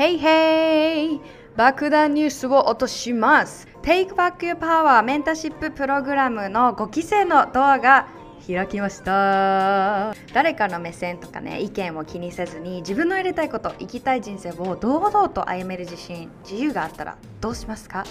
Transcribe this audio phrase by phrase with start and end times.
[0.00, 1.20] Hey hey!
[1.58, 3.68] 爆弾ニュースを落とします。
[3.82, 8.08] Take Back Your Power メンターシッププログラムの5期生のドアが
[8.46, 18.04] 開きました誰かの目線とかね意見を気にせずに自分のやりたいこと生きたい人生を堂々と歩める自信自由があったらどうしますか？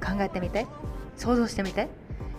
[0.00, 0.68] 考えてみて
[1.16, 1.88] 想像してみて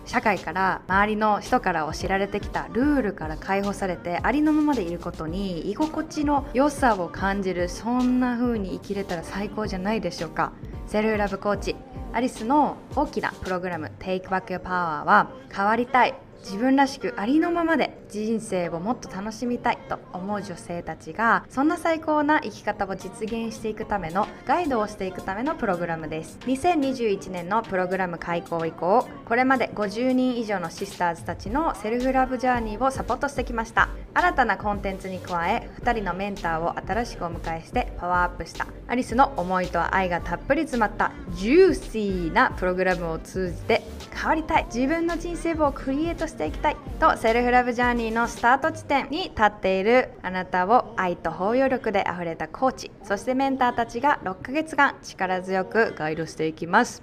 [0.06, 10.52] 社会から周りの人から教えられてきたルールから解放されてありのままでいることに居心地の良さを感じるそんな風に生きれたら最高じゃないでしょうか。
[10.86, 11.76] セルフラブコーチ
[12.12, 26.38] アリスの大きなプログラム Take Back Your Power は変わりたい自分らしくありのままで人生をもっと楽しみたいと思う女性たちがそんな最高な生き方を実現していくためのガイドをしていくためのプログラムです。
[26.46, 33.88] 2021年のプログラム開講以降これまで50人以上のシスターズたちのセルフラブジャーニーをサポートしてきました。
[34.14, 38.66] 新たなコンテンツに加え2人のメンターを新しくお迎えしてパワーアップした。
[38.86, 43.82] アリスの思いと愛がたっぷり詰まったジューシーなプログラムを通じて
[44.14, 44.66] 変わりたい。
[44.66, 57.02] 自分の人生をクリエイトしていきたいとセルフラブジャーニーのスタート地点に立っているあなたを愛と包容力であふれたコーチそしてメンターたちが6ヶ月間力強くガイドしていきます。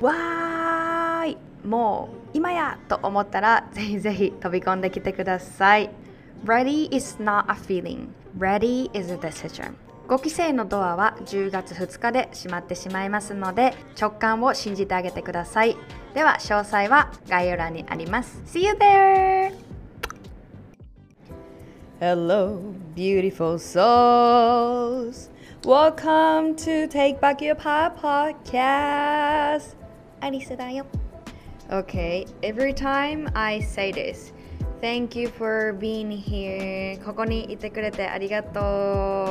[0.00, 1.36] わーい。
[1.64, 5.90] もう今やと思ったらぜひぜひ飛び込んできてください。
[6.44, 8.08] Ready is not a feeling.
[8.38, 9.74] Ready is a decision.
[10.08, 15.76] 5期生のドアは10月2日で閉まってしまいますので直感を信じてあげてください。
[16.14, 18.42] では詳細は概要欄にあります。
[18.46, 19.67] See you there!
[21.99, 25.29] Hello, beautiful souls!
[25.63, 29.75] Welcome to Take Back Your Power Podcast!
[30.19, 30.85] アリスだよ
[31.69, 34.33] Okay, every time I say this
[34.81, 38.63] Thank you for being here ここにいてくれてありがとう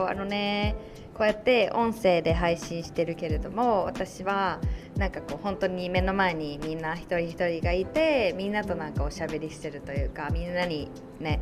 [0.08, 0.74] あのね
[1.17, 4.59] こうやって音声で配信してるけれども私は
[4.97, 11.41] なんかこう本当に目の前にみんな一人一人がいてみんなとなんかおしゃべりしてるというかみんなにね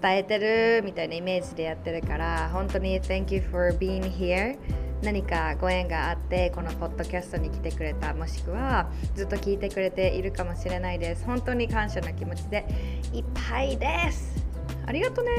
[0.00, 4.58] 伝えてるみたいなイメージでやってるから本当に Thank you for being here
[5.02, 11.24] 何かご縁があってこのポッドキャストに来てくれたもしくはずっと聞いてくれているかもしれないです。
[11.24, 12.66] 本当に感謝の気持ちで
[13.12, 14.44] いっぱいです。
[14.86, 15.30] ありがとね。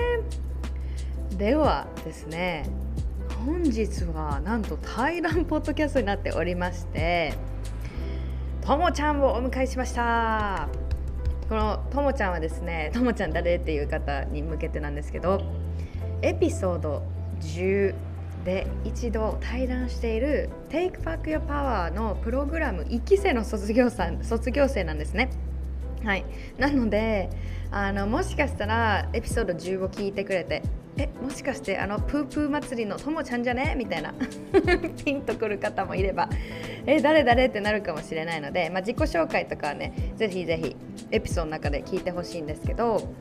[1.37, 2.65] ではですね
[3.45, 7.31] 本日はなんと対談ポッドキャストになっておりまして
[8.61, 10.67] ともちゃんをお迎えしました
[11.47, 15.43] このともちゃんはですねともちゃん誰っていう方に向けてなんですけど
[16.23, 17.03] エピソード
[17.41, 17.93] 10
[18.45, 25.29] で一度対談している Take Back Your Power のプログラム1期生の卒業さん卒業生なんですね。
[26.03, 26.25] はい、
[26.57, 27.29] なので
[27.71, 30.63] あのもしかしたらエピソード10を聞いてくれて
[30.97, 33.75] えもしかしてあのプープー祭りのともちゃんじゃね？
[33.77, 34.13] みたいな。
[35.03, 36.29] ピンとくる方もいれば。
[36.85, 37.23] え誰？
[37.23, 37.47] 誰？
[37.47, 40.75] ってなるかもしれないので、まあ、自己紹介とかはねぜひぜひ
[41.11, 43.13] エピソードの中で聞いてほしいんですけど。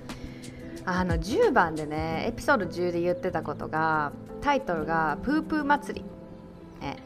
[0.87, 4.13] あの10番でねエピソード10で言ってたことが
[4.43, 6.05] タイトルが「プープー祭り」
[6.87, 6.97] ね、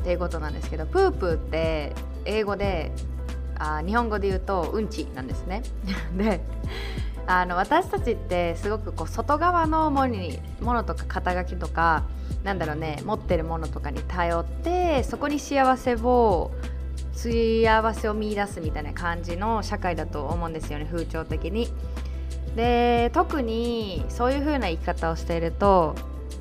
[0.00, 1.92] っていうことなんですけどプープーって
[2.24, 2.90] 英語で
[3.56, 5.62] あ日本語で言うとうんちなんですね。
[6.18, 6.40] で
[7.30, 12.04] あの私たちってすごくこう外側のものにものとか肩書きとか
[12.42, 16.52] なんだろうね持ってるものとかに頼ってそこに幸せを
[17.12, 21.68] 幸せを見出すみたいな感じの社会だと思うんですよね風潮的に。
[22.56, 25.96] で特にそういう風な生き方をしていると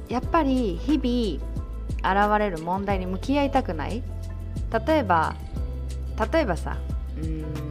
[0.08, 4.02] やっぱり日々現れる問題に向き合いたくない
[4.88, 5.36] 例えば
[6.32, 6.78] 例えばさ
[7.22, 7.67] うん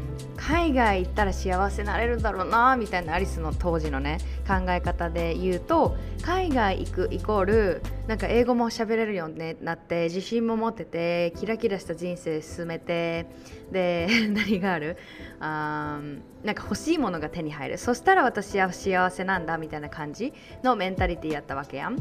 [0.46, 13.26] 海外行ったら幸せになれるんだろうなみたいなアリスの当時のね考え方で言うと海外行くイコールなんか英語も喋れるようになって自信も持っててキラキラした人生進めて
[13.72, 14.96] で 何がある？
[15.40, 15.98] あ
[16.44, 17.78] なんか欲しいものが手に入る。
[17.78, 20.32] そしたら私は幸せなんだみたいな感じ
[20.62, 21.96] のメンタリティーやったわけやん。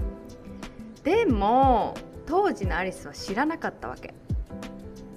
[1.03, 1.95] でも
[2.27, 4.13] 当時のアリスは知らなかったわけ。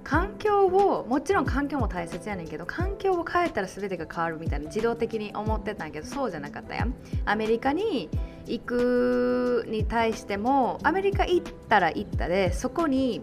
[0.09, 6.95] 環境をもちろん環境も大切やねんけど環境を変えたら全てが変わるみたいな自動的に思ってたんやけどそうじゃなかったやん
[7.27, 8.09] アメリカに
[8.47, 13.21] 行くに対してもアメリカ行ったら行ったでそこに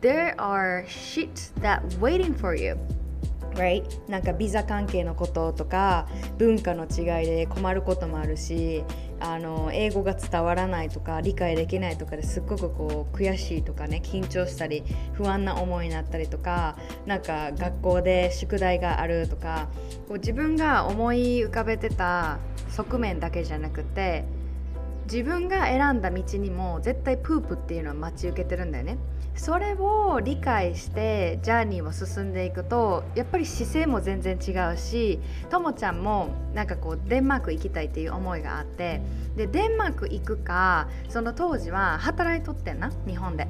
[0.00, 2.78] There are shit that waiting for you
[3.54, 3.84] right?
[4.10, 6.08] なんかビザ関係のこととか
[6.38, 8.84] 文化の違いで困ることもあるし
[9.22, 14.82] あの英語が伝わらないとか理解できないとかですっごくこう悔しいとかね緊張したり
[15.14, 16.76] 不安な思いになったりとか
[17.06, 19.68] なんか学校で宿題があるとか
[20.08, 22.38] こう自分が思い浮かべてた
[22.68, 24.24] 側面だけじゃなくて
[25.04, 28.98] 自分が選んだ道にも絶対プープっていうのは待ち受けてるんだよね。
[29.34, 35.18] それを理解してジャーニーを進んでいくとやっぱり姿勢も全然違うし
[35.50, 39.00] ともちゃんもなんかこうデンマーク行きたいっていう思いがあって
[39.36, 43.48] でデンマーク行くかその当時は働いとってんな日本で。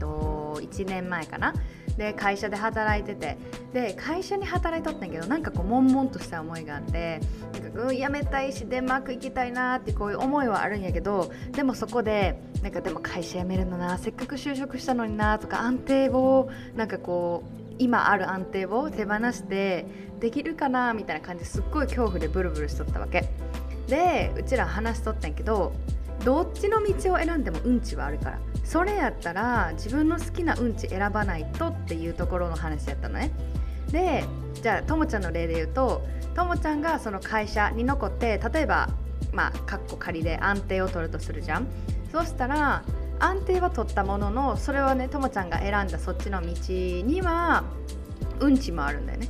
[0.00, 0.29] と
[0.60, 1.54] 1年前かな。
[1.96, 3.36] で会社で働いてて。
[3.72, 7.20] で会社に働いとったんやけどなんかこう悶々とした思いがあって
[7.52, 19.86] なんか、うん、辞めたいしデンマーク行きたいなってこういう思いはあるんやけどでもそこでなんかでも会社辞めるのなせっかく就職したのになとか安定をなんかこう今ある安定を手放して
[20.18, 23.24] できるかなみたいな感じですっごい恐怖でブルブルしとったわけ。
[23.88, 25.72] でうちら話しとったんやけど
[26.24, 28.38] どっちの道を選んでもうんちはあるから。
[28.64, 33.32] それやったら自分の好きなうんち選ばないとっていうところの話やったのね。
[33.90, 34.24] で
[34.54, 36.06] じゃあともちゃんの例で言うと
[36.36, 38.88] ともちゃんがその会社に残って例えば
[39.32, 41.66] まあかっこ仮で安定を取るとするじゃん。
[42.12, 42.84] そうしたら
[43.18, 47.64] 安定は取ったもののそれはねともちゃんが選んだそっちの道には
[48.38, 49.28] うんちもあるんだよね。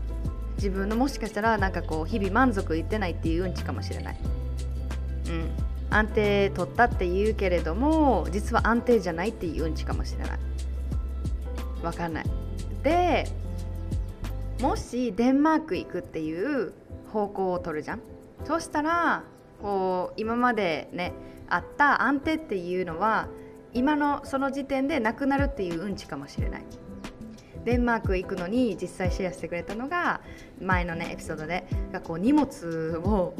[0.57, 4.21] 自分のもしかしたらなんかこう日々満足いってないっていううんちかもしれない。
[5.29, 5.70] うん。
[5.91, 10.39] 安定取ったって言うけれども実は安定じゃないっていううんちかもしれない。
[11.83, 12.25] わかんない。
[12.83, 13.27] で
[14.61, 16.73] もしデンマーク行くっていう
[17.13, 18.01] 方向を取るじゃん。
[18.45, 19.25] そうしたら
[19.61, 21.13] こう今までね
[21.49, 23.29] あった安定っていうのは
[23.73, 26.65] 今のその時点でなくなるっていううんちかもしれない。
[27.65, 30.23] デンマーク行くのに実際シェアしてくれたのが
[30.63, 31.67] 前のねエピソードで
[32.05, 33.35] こう荷物を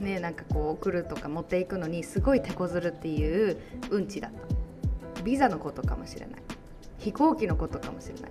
[0.00, 3.56] ねなんかこう送るとか持っていくのにすごい手こずるっていう
[3.90, 4.30] うんちだっ
[5.16, 5.22] た。
[5.22, 6.40] ビザのことかもしれない。
[6.98, 8.30] 飛行機のことかもしれない。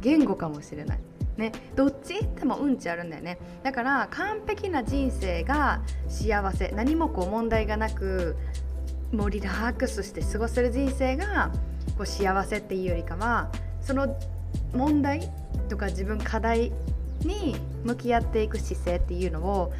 [0.00, 1.00] 言語かもしれない。
[1.36, 3.38] ね、どっちでもうんちあるんだよね。
[3.62, 6.68] だから完璧な人生が幸せ。
[6.74, 8.36] 何もこう問題がなく
[9.12, 11.50] もうリラックスして過ごせる人生が
[11.96, 13.50] こう幸せっていうよりかは
[13.80, 14.18] その
[14.74, 15.30] 問題
[15.68, 16.72] とか自分課題
[17.20, 19.72] に向き合っていく姿勢っていうのを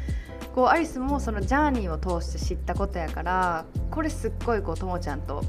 [0.57, 5.43] こうアリスもそのジャーニーを通して知ったことやからこれすっごいこうともちゃんと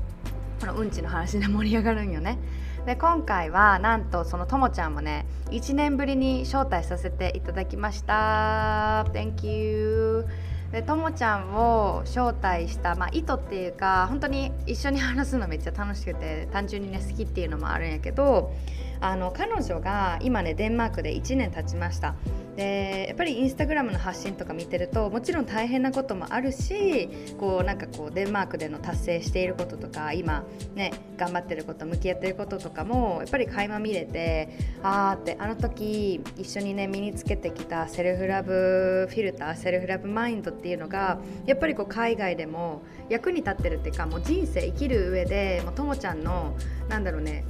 [0.60, 2.36] このうんちの話で盛り上がるんよね。
[2.84, 9.06] で今回はなんとそのともちゃんもね1年ぶりに招待させていただきました。
[9.14, 10.26] Thank you
[10.72, 18.52] でともちゃんを招待した、まあ、意図っていうか本当に一緒に話すのめっちゃ楽しくて単純にね好きっていうのもあるんやけど
[19.00, 22.14] あの彼女が今ねデンマークで1年経ちました。
[22.58, 27.08] でやっぱりインスタグラムの発信とか見てるともちろん大変なこともあるし
[27.38, 30.44] こうなんかこうデンマークでの達成していることとか今
[30.74, 34.48] ね頑張ってること向き合ってることとかもやっぱり垣間見れて
[34.82, 46.56] あーってあの時一緒にね身につけてきた self love filter self love mind っていうのがやっぱりこう海外でも役に立ってるっていうかもう人生生きる上でもうともちゃんの
[46.88, 47.44] なんだろうね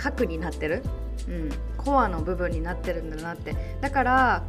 [0.00, 0.82] 核になってる、
[1.28, 3.54] うん、コアの部分になってるんだなって。
[3.80, 4.42] だから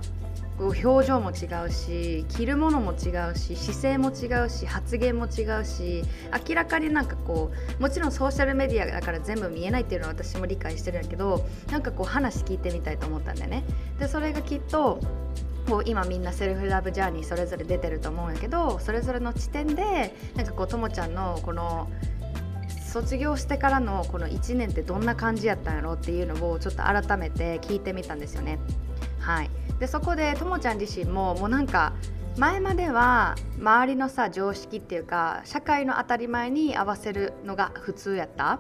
[0.58, 6.04] こう表情も違うし着るものも違うし姿勢も違うし発言も違うし
[6.48, 13.64] 明らかになんかこうもちろんソーシャルメディアだから全部見えないっていうのは私も理解してるんだけどなんかこう話聞いてみたいと思ったんだよね。
[13.98, 15.00] でそれがきっと
[15.68, 21.90] こう今みんなセルフラブジャーニーそれぞれ出てると思うんやけどそれぞれの地点でなんかこうともちゃんのこの
[22.92, 28.60] 卒業してからのこの1年ってどんな感じやったんやろうっていうのをちょっと改めて聞いてみたんですよね。
[29.20, 31.94] はい、でそこでともちゃん自身ももうなんか
[32.38, 38.60] 前までは周りのさ常識っていうか社会の当たり前に合わせるのが普通やった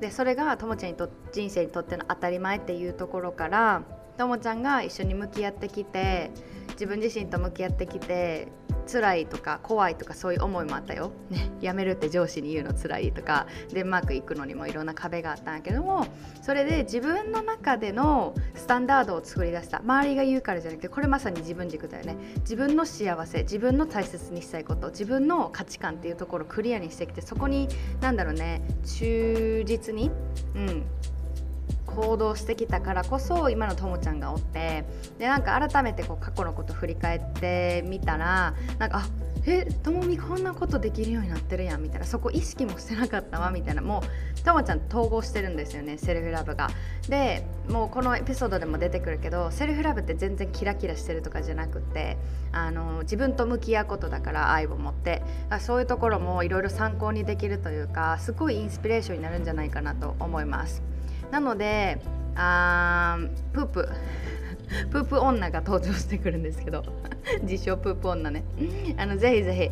[0.00, 3.82] でそれがともちゃんにと人生にとっての当たり前っていうところから
[4.18, 6.30] ともちゃんが一緒に向き合ってきて
[6.72, 8.48] 自分自身と向き合ってきて
[8.90, 13.46] 辛いとか怖いとかそういう思いもあったよ、ね、辞めるって上司に言うの辛いとか。
[13.72, 16.06] デンマーク行くのにもいろんな壁があったんやけども
[16.42, 19.78] それで自分の中でのスタンダードを作り出した。
[19.78, 22.16] 周りが言うからじゃなくてこれまさに自分軸だよね。
[22.40, 27.68] 自分の幸せ自分の大切にしたいこと自分の価値観っていうところをクリアにしてきてそこに
[28.00, 30.10] 何だろうね忠実に、
[30.54, 30.84] うん、
[31.90, 34.84] 行動してきたからこそ今のともちゃんがおって
[35.18, 39.08] でなんか改めてこう過去のこと振り返ってみたらなんかあ
[39.46, 44.02] えともみこんなことできるようになってるやんみたいなそこ意識もしてなかったわみたいなも
[44.36, 46.68] うともちゃん統合してるんですよねセルフラブが。
[47.08, 52.16] でもうこのエピソードでも出てくるけどセルフラブって全然キラキラしてるとかじゃなくて
[52.52, 55.22] あの自分と向き合うことだから愛を持って。
[55.60, 60.82] そういうところもいろいろ参考にできるというかすごいインスピレーションになるんじゃないかなと思います。
[61.30, 62.00] なので
[62.34, 63.88] あープープ。
[64.90, 66.84] プープ女が登場してくるんですけど。
[67.42, 68.44] 自称プープ女ね。
[68.96, 69.70] あのぜひぜひ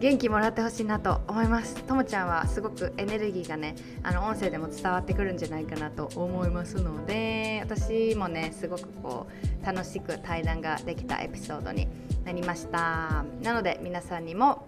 [0.00, 1.76] 元気もらってほしいなと思います。
[1.84, 9.26] ともちゃんはすごくエネルギーがねあの音声でも伝わってくるんじゃないかなと思いますので私もねすごくこ
[9.62, 11.88] う楽しく対談ができたエピソードに
[12.24, 13.24] なりました。
[13.42, 14.66] なので皆さんにも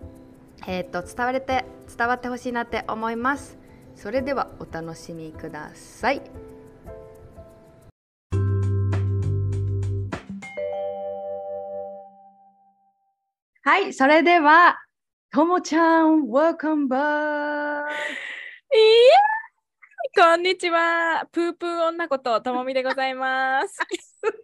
[0.67, 1.65] えーと伝われて
[1.97, 3.66] 伝わってほしいなって思います。
[3.97, 6.21] それではお楽しみください
[13.63, 14.79] はい、それでは、
[15.33, 17.83] ともちゃん、Welcome back!
[17.89, 18.79] い
[20.15, 21.27] やこんにちは。
[21.33, 23.79] プープー女ことともみでございます。
[24.23, 24.39] プープ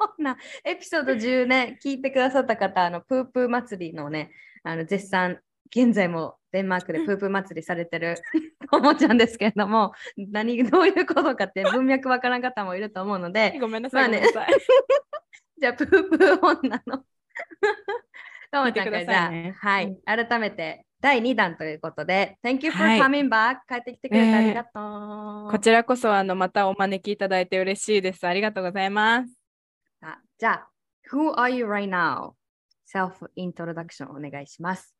[0.00, 5.38] ー女エピソード10ね、聞いてくださった方、あのプープー祭りのね、あの絶賛、
[5.74, 8.18] 現在もデンマークでプープー祭りされてる
[8.70, 14.10] ともちゃんですけれども、何どういうことかって文脈わからん方もいると思うので、ごめんなさい。
[14.10, 14.28] まあね
[15.58, 17.04] じゃあ、プープー女の
[18.52, 25.50] ともちゃんからじゃあ、ねはい、改めて第2弾ということで、Thank you for はい coming back、帰ってきてくれてありがとう。
[25.50, 28.26] こちらこそあのまたお招きいただいて嬉しいです。
[28.26, 29.32] ありがとうございます。
[30.02, 30.68] あじゃあ、
[31.10, 32.32] Who are you right now?
[32.92, 34.94] Self introduction お願いします。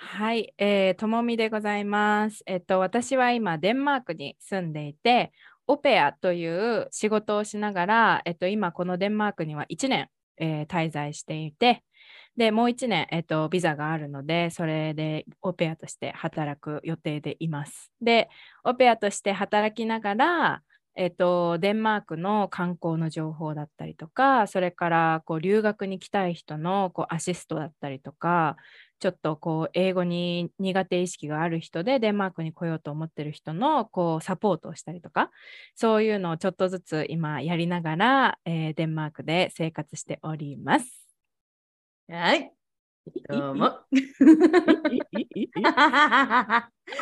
[0.00, 2.42] はい、えー、ともみでございます。
[2.46, 5.32] えっと私は今デンマークに住んでいて、
[5.66, 11.82] オペアという仕事をしながら、えっと今このデンマークには1年、えー滞在していて、
[12.36, 17.92] でもう1年、えっと、ビザがあるので、それでオペアとして働く予定でいます。
[18.00, 18.28] で、
[18.64, 20.62] オペアとして働きながら、
[20.94, 28.56] えっと、デンマークの観光の情報だったりとか、それからこう留学に来たい人のこうアシストだったりとか、
[29.00, 35.30] ちょっとこう英語に苦手意識がある人でデンマークに来ようと思ってる人のこうサポートをしたりとか、
[35.74, 40.86] そういうのをちょっとずつ今やりながら、えーデンマークで生活しております。
[42.08, 42.52] はい、
[43.28, 43.66] どうも。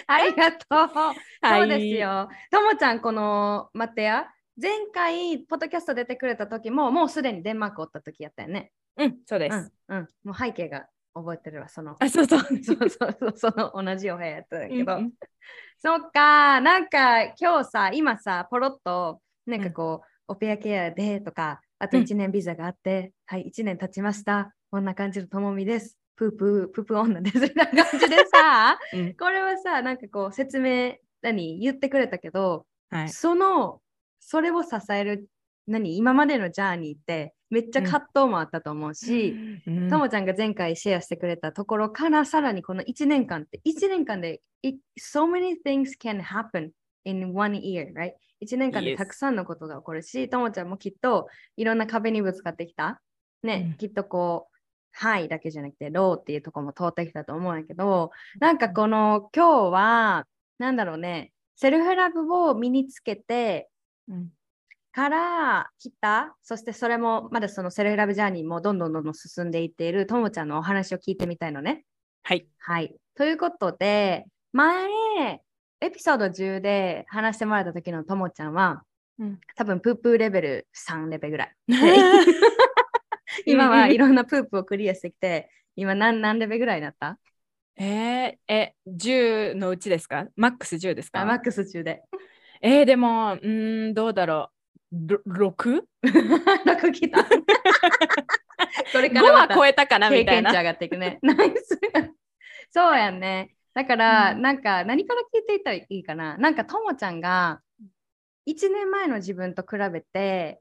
[0.07, 0.91] ありがとう。
[1.43, 2.29] そうですよ。
[2.51, 4.29] ともちゃん、この、待ってや。
[4.61, 8.73] 前回、ポッドキャスト出てくれた時も、もうすでにデンマークおった時やったよね。
[8.97, 9.73] うん、そうです。
[9.89, 10.09] うん、うん。
[10.25, 11.97] もう背景が覚えてるわ、その。
[11.99, 12.41] あ、そうそう。
[12.41, 14.97] そうそうそう、その同じお部屋やったんだけど。
[14.97, 15.13] うんうん
[15.79, 24.55] そっか、なんか今日さ、今さ、ポロッと、なんかこう、オペアケアでとか、あとうん1年ビザがあって、はい、1年経ちました。
[24.71, 25.99] こんな感じのともみです。
[26.17, 27.39] プープー、プープー女です。
[27.39, 33.09] みたいな感じでさ、 うんこれはさ、なんかこう、説明、何、言ってくれたけど、はい。
[33.11, 33.81] その、
[34.19, 35.29] それを支える、
[35.69, 39.37] 何、今までのジャーニーって、めっちゃ葛藤もあったと思うし、
[39.67, 46.71] うんともちゃんが前回シェアしてくれたところからさらにこの1年間って1年間で it, so many things can happen
[47.05, 48.13] in one year, right?
[48.45, 53.01] 1年間で.たくさんのことが起こるし、ともちゃんもきっといろんな壁にぶつかってきた。
[53.43, 54.57] ね、うんきっとこう、
[54.93, 58.11] ハイだけじゃなくて、ローっていうところも通ってきたと思うんやけど、
[58.41, 60.27] なんかこの今日は、
[60.59, 63.69] なんだろうね、セルフラブを身につけて、
[64.09, 64.29] うん
[64.97, 71.85] から来た、そしてそれもまだそのセルフラブジャーニーもどんどんどんどん進んでいっているともちゃんのお話を聞いてみたいのね。
[72.23, 72.49] はい。
[72.57, 72.97] はい。
[73.15, 74.25] ということで、
[74.55, 74.89] 前、
[75.83, 78.85] エピソード10で話してもらった時のともちゃんは、
[79.19, 81.55] うん多分プープーレベル3レベルぐらい。
[83.45, 87.19] 今はいろんなプープをクリアしてきて、今何何レベルぐらいになった？
[87.77, 90.29] えー、え、10のうちですか？
[90.37, 91.21] マックス10ですか？
[91.21, 92.03] あマックス中で。
[92.63, 94.53] えー、でも、うーん、どうだろ
[95.05, 95.09] う。
[95.09, 97.25] ろ 6?5 6来た。
[98.93, 100.51] これからまたは超えたかな経みたいな。
[100.51, 101.19] 験値上がっていくね。
[101.23, 101.79] ナイス。
[102.71, 103.55] そうやんね。
[103.75, 106.37] だから、うんなんか何から聞いていったらいいかな。
[106.39, 107.61] なんかともちゃんが
[108.47, 110.61] 1年前の自分と比べて、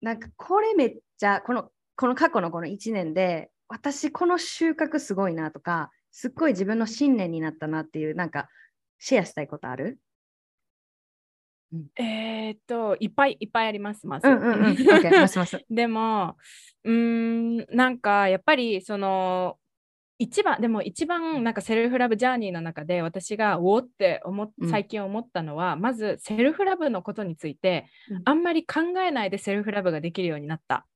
[0.00, 8.48] なんかこれめっちゃ、このこの過去のこの1年で、私この収穫すごいなとか、すっごい自分の信念になったなっていう、なんか
[8.98, 9.98] シェアしたいことある？
[11.96, 14.26] えーっと、いっぱいいっぱいあります、まず。
[14.26, 14.62] うんうんうん。
[14.72, 15.64] OK、 ますます。
[15.70, 16.36] でも、
[16.84, 19.58] うーん、なんかやっぱりその、
[20.18, 30.86] 一番、でも一番なんかセルフラブジャーニーの中で私がおおって思っうん最近思ったのは、まずセルフラブのことについて、うんあんまり考えないでセルフラブができるようになった。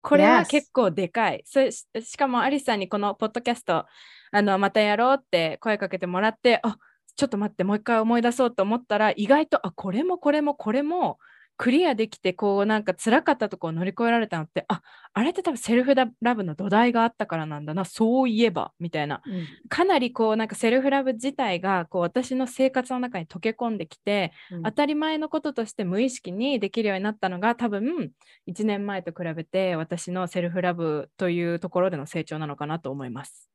[0.00, 1.44] これは.結構でかい。
[1.44, 1.70] し
[2.02, 3.86] しかもアリスさんにこのポッドキャスト
[4.32, 6.76] あのまたやろうって声かけてもらってあ
[7.16, 11.18] ちょっと待ってもう一回思い出そうと思ったら意外とあこれもこれもこれも
[11.58, 19.22] クリアできてこうなんか辛かったところを乗り越えられたのってああれって多分セルフラブの土台があったからなんだなそういえばみたいな。
[19.68, 24.62] かなりこうなんかセルフラブ自体がこう私の生活の中に溶け込んできてうん。
[24.64, 28.10] 当たり前のこととして無意識にできるようになったのが多分
[28.48, 33.50] 1年前と比べて私の self love というところでの成長なのかなと思います。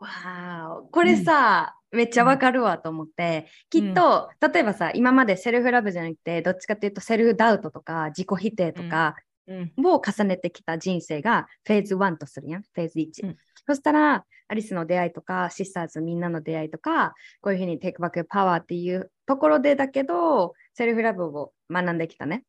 [0.00, 9.16] わーこれさ、めっちゃわかるわと思って、きっと、例えばさ、今まで self love じゃなくて、どっちかっていうと self doubt とか自己否定とか
[9.48, 9.72] うん。
[9.84, 13.26] を重ねてきた人生がフェーズ1とするやん、フェーズ1。
[13.26, 13.36] うん。
[13.66, 22.44] そしたら、アリスの出会いとか、シスターズみんなの出会いとか、こういうふうに take back power っていうところでだけど、 self love を学んできたね。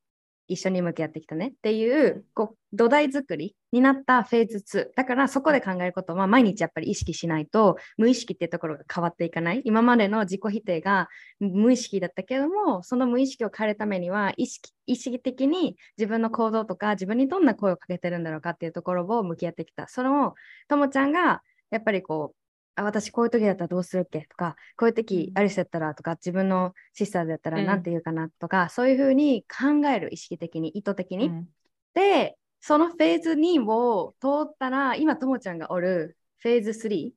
[0.54, 9.62] 一緒に向き合ってきたねっていうこう土台作りになったフェーズ2だからそこで考えることは毎日やっぱり意識しないと無意識っていうところが変わっていかない。
[9.66, 19.88] 今までの自己否定が無意識だったけどもその無意識を変えるためには意識意識的に自分の行動とか自分にどんな声をかけてるんだろうかっていうところを向き合ってきた。
[19.88, 20.34] その
[20.68, 21.42] ともちゃんが
[21.72, 22.43] やっぱりこう
[22.75, 24.22] あ私こういう時だったらどうするっけ？
[24.22, 25.39] とかこういう時うん。
[25.39, 27.65] アリスだったらとか自分のシスターズだったらうん。
[27.65, 28.30] なんて言うかな？
[28.39, 31.48] とか、そういうふうに考える意識的に意図的に、うん。
[31.94, 37.12] でそのフェーズ2を通ったら今ともちゃんがおるフェーズ3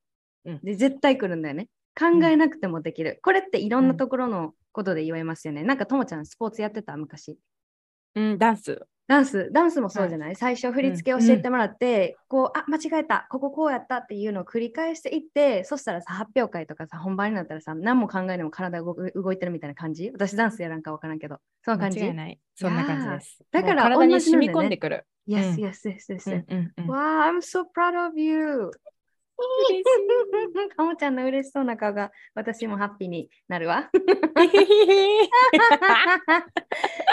[0.45, 0.61] うん。
[0.63, 1.69] で絶対来るんだよね。
[1.99, 6.95] 考えなくてもできる、これっていろんなところのことで言えますよね、なんかともちゃんスポーツやってた？
[6.99, 7.39] 昔。
[8.15, 8.87] うん、ダンス。
[9.09, 20.11] ダンス、ダンスもそうじゃない、最初振り付け教えてもらって、こう、あ、間違えた、こここうやったっていうのを繰り返していって、そしたらさ、発表会とかさ、本番になったらさ、何も考えでも体が動く動いてるみたいな感じ？
[20.13, 22.01] 私ダンスやらんかわからんけど、そんな感じ？
[22.57, 23.39] そんな感じです。
[23.53, 25.07] だから体に染み込んでくる。
[25.29, 26.31] ?Yes, うん yes, yes, yes.
[26.33, 26.45] うん yes.
[26.49, 28.71] うんうん Wow, I'm so proud of you.
[29.39, 29.85] 嬉し
[30.77, 33.91] かもちゃんの嬉しそうな顔が私もハッピーになるわ。
[33.93, 33.99] い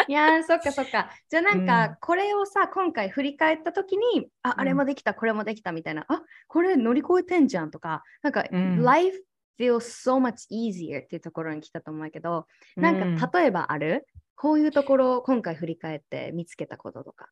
[0.07, 1.09] いやーそっかそっか。
[1.29, 1.97] じゃあなんか、うん。
[1.99, 4.61] これをさ今回振り返った時にあん。
[4.61, 6.05] あれもできた、これもできたみたいな。
[6.07, 8.03] あこれ乗り越えてんじゃんとか。
[8.21, 8.83] なんか、うん。
[8.83, 9.17] life
[9.59, 14.05] feels so much easier っていうところに来たと思うけど、なんか例えばある？
[14.35, 17.29] こういうところを今回振り返って見つけたこととか。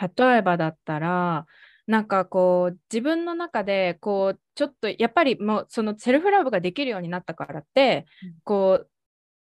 [0.00, 1.46] 例えばだったら
[1.86, 8.90] なんかこう自分の中でこうちょっとやっぱりもうそのセルフラブができるようになったからって、うんこう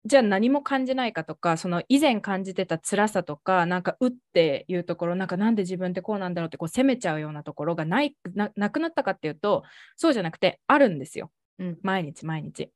[0.05, 9.64] じゃあ何も感じないかとかその以前感じてた辛さとかなんかうっていうところなんかなんで自分ってこうなんだろうってこう責めちゃうようなところがないななくなったかっていうと
[9.96, 11.31] そうじゃなくてあるんですよ。
[11.58, 11.78] うん。
[11.82, 12.70] 毎日毎日。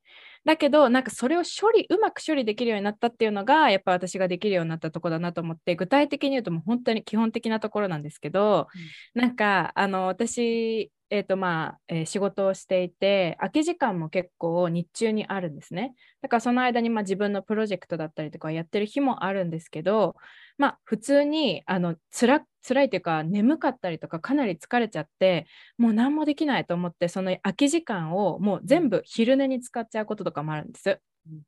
[0.44, 8.66] だけどなんかそれを処理うまく処理できるようになったっていうのがやっぱ私ができるようになったところだなと思って具体的に言うともう本当に基本的なところなんですけど、
[9.14, 15.94] なんかあの私えーとまあえー仕事をしていて空き時間も結構日中にあるんですね。
[16.20, 20.16] だからその間にまあ自分のプロジェクトだったりとかやってる日もあるんですけど
[20.58, 25.46] まあ普通にあのつら辛いというか眠かったりとかかなり疲れちゃって
[25.78, 30.98] もう何もできないと思ってその空き時間をもう全部昼寝に使っちゃうこととかもあるんです。
[31.28, 31.42] うん。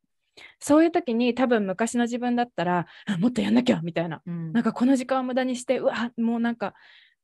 [0.58, 4.20] そういう時に多分昔の自分だったらあもっとやんなきゃみたいな。
[4.26, 4.52] うん。
[4.52, 6.74] なんかこの時間を無駄にしてうわもうなんか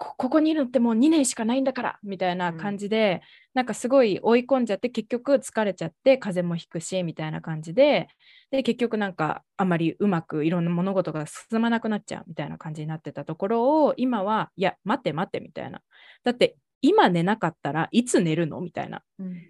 [0.00, 3.20] こここにいるのってもう2年しかないんだからみたいな感じで、
[3.52, 8.08] なんかすごい追い込んじゃって結局疲れちゃって風邪もひくしみたいな感じで
[8.50, 15.80] で結局なんかあまりうまくいろんな物事が進まなくなっちゃうみたいな感じになってたところを今はいや待って待ってみたいな。
[16.24, 18.60] だって今寝なかったらいつ寝るの？
[18.60, 19.02] みたいな。
[19.18, 19.42] うん。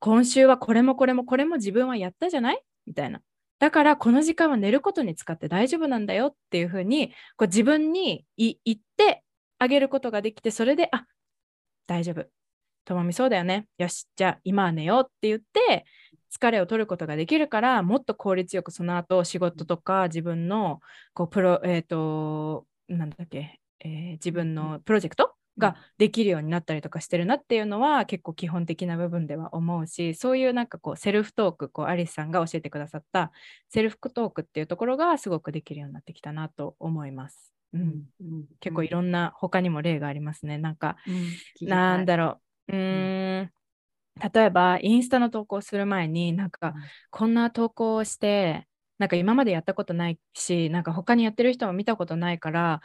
[0.00, 2.60] 今週はこれもこれもこれも自分はやったじゃない？
[2.86, 3.20] みたいな。
[3.60, 9.22] だからこの時間は寝ることに使って大丈夫なんだよっていうふうにこう自分にい言って
[9.60, 11.04] あげることができてそれであ
[11.86, 12.26] 大丈夫。
[12.84, 13.66] ともみそうだよね。
[13.78, 15.84] よしじゃあ今は寝ようって言って
[16.34, 20.80] 疲れを取ることができるからもっと効率よくその後仕事とか自分の
[21.14, 33.32] こうプロえっ、となんだっけ、えー自分のプロジェクトができるようになったりとかしてるなっていうのは結構基本的な部分では思うしそういうなんかこうセルフトークこうアリスさんが教えてくださった
[33.68, 37.52] セルフトークっていうところがすごくできるようになってきたなと思います。
[37.74, 37.80] うん。
[38.20, 40.56] うん結構いろんな他にも例がありますね。
[40.56, 42.72] なんかうんなんだろう。
[42.72, 43.50] うーん
[44.32, 46.74] 例えばインスタの投稿する前になんか
[47.10, 48.66] こんな投稿をして
[49.02, 52.80] なんか今までやったことないしなんか他にやってる人も見たことないから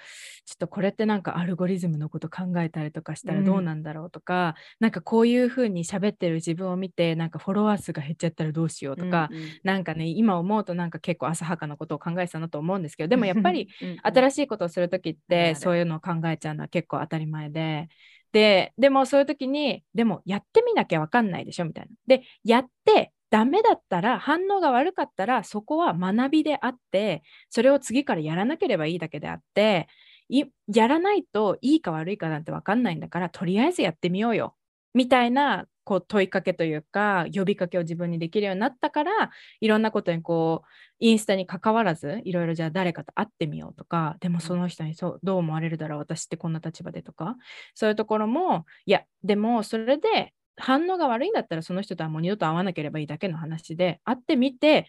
[0.46, 13.70] ちょっとこれってなんかアルゴリズムのこと考えたりとかしたらどうなんだろうとか、うん、なんかこういう風に喋ってる自分を見てなんかフォロワー数が減っちゃったらどうしようとか、うんうん、なんかね今思うとなんか結構浅はかなことを考えてたなと思うんですけどでもやっぱり
[14.02, 17.90] 新しいことをする時ってそういうのを考えちゃうのは結構当たり前で。
[18.32, 21.92] ででもそういう時にでもやってみなきゃ分かんないでしょみたいな。
[22.08, 29.88] でやってダメだったら反応が悪かったらそこは学びであってそれを次からやらなければいいだけであって
[30.30, 34.56] やらないといいか悪いかなんて分かんないんだからとりあえずやってみようよ
[34.94, 40.68] みたいなこう問いかけというか呼びかけを自分にできるようになったからいろんなことにこう
[41.00, 47.38] インスタに関わらずいろいろじゃあ誰かと会ってみようとかでもその人にそうどう思われるだろう私ってこんな立場でとか
[47.74, 54.88] そういうところもいやでもそれで反応が悪いんだったらその人とはもう二度と会わなければいいだけの話で会ってみて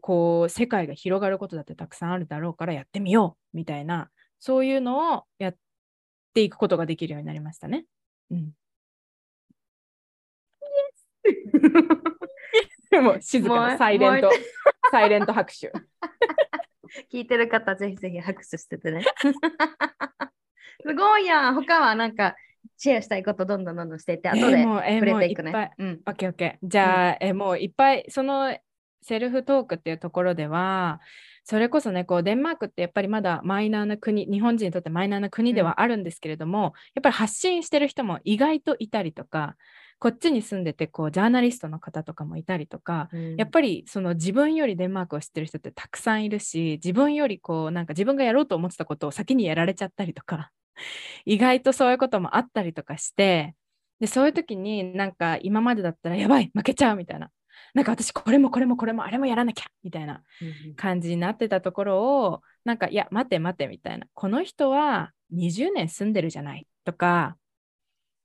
[0.00, 4.08] こう世界が広がることだってたくさんあるだろうからやってみようみたいな
[4.38, 5.56] そういうのをやっ
[6.32, 7.84] ていくことができるようになりましたね。
[8.30, 8.52] うん、
[13.02, 14.30] もう静かなサイレント、
[14.90, 15.72] サイレント拍手。
[17.12, 19.04] 聞いてる方、ぜひぜひ拍手しててね。
[20.86, 21.54] すごいやん。
[21.54, 22.36] 他はなんか
[22.76, 25.72] シェアしたいことどんどんどんどんしていって、後で触れていくね。
[25.78, 26.68] うん、オッケーオッケー。
[26.68, 28.56] じゃあ、うん、えもういっぱい、その
[29.02, 31.00] セルフトークっていうところでは、
[31.44, 39.56] それこそね、こうデンマークってやっぱりまだマイナーな国、日本人にとってマイナーな国ではあるんですけれども、うん、やっぱり発信してる人も意外といたりとか、
[40.04, 50.50] こっちに住んでてこうジャーナリストの方とかもいたりとか、うん、やっぱりその自分よりデンマークを知ってる人ってたくさんいるし自分よりこうなんか自分がやろうと思ってたことを先にやられちゃったりとか
[51.24, 53.54] 意外とそういうこともあったりとかして
[53.98, 57.30] でそういう時になんか今までだったらやばい負けちゃうみたいな。
[57.72, 60.22] なんか私これもこれもこれもあれもやらなきゃみたいな
[60.76, 64.06] 感じになってたところをなんかいや待て待てみたいな。
[64.12, 67.38] この人は20年住んでるじゃないとか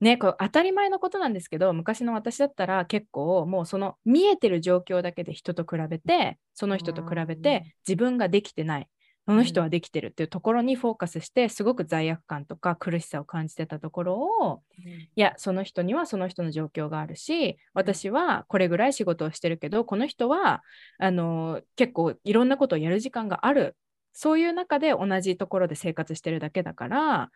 [0.01, 8.88] ね、これ当たり前のことなんですけど昔の私だったら結構もうその見えてる状況だけで人と比べてその人と比べて自分ができてない。
[9.29, 20.63] その人はできてるっていうところにフォーカスしてすごく罪悪感とか苦しさを感じてたところを、うん、いやその人にはその人の状況があるし私はこれぐらい仕事をしてるけどこの人は
[20.97, 23.75] あの結構いろんなことをやる時間がある。
[24.12, 27.29] そういう中で同じところで生活してるだけだから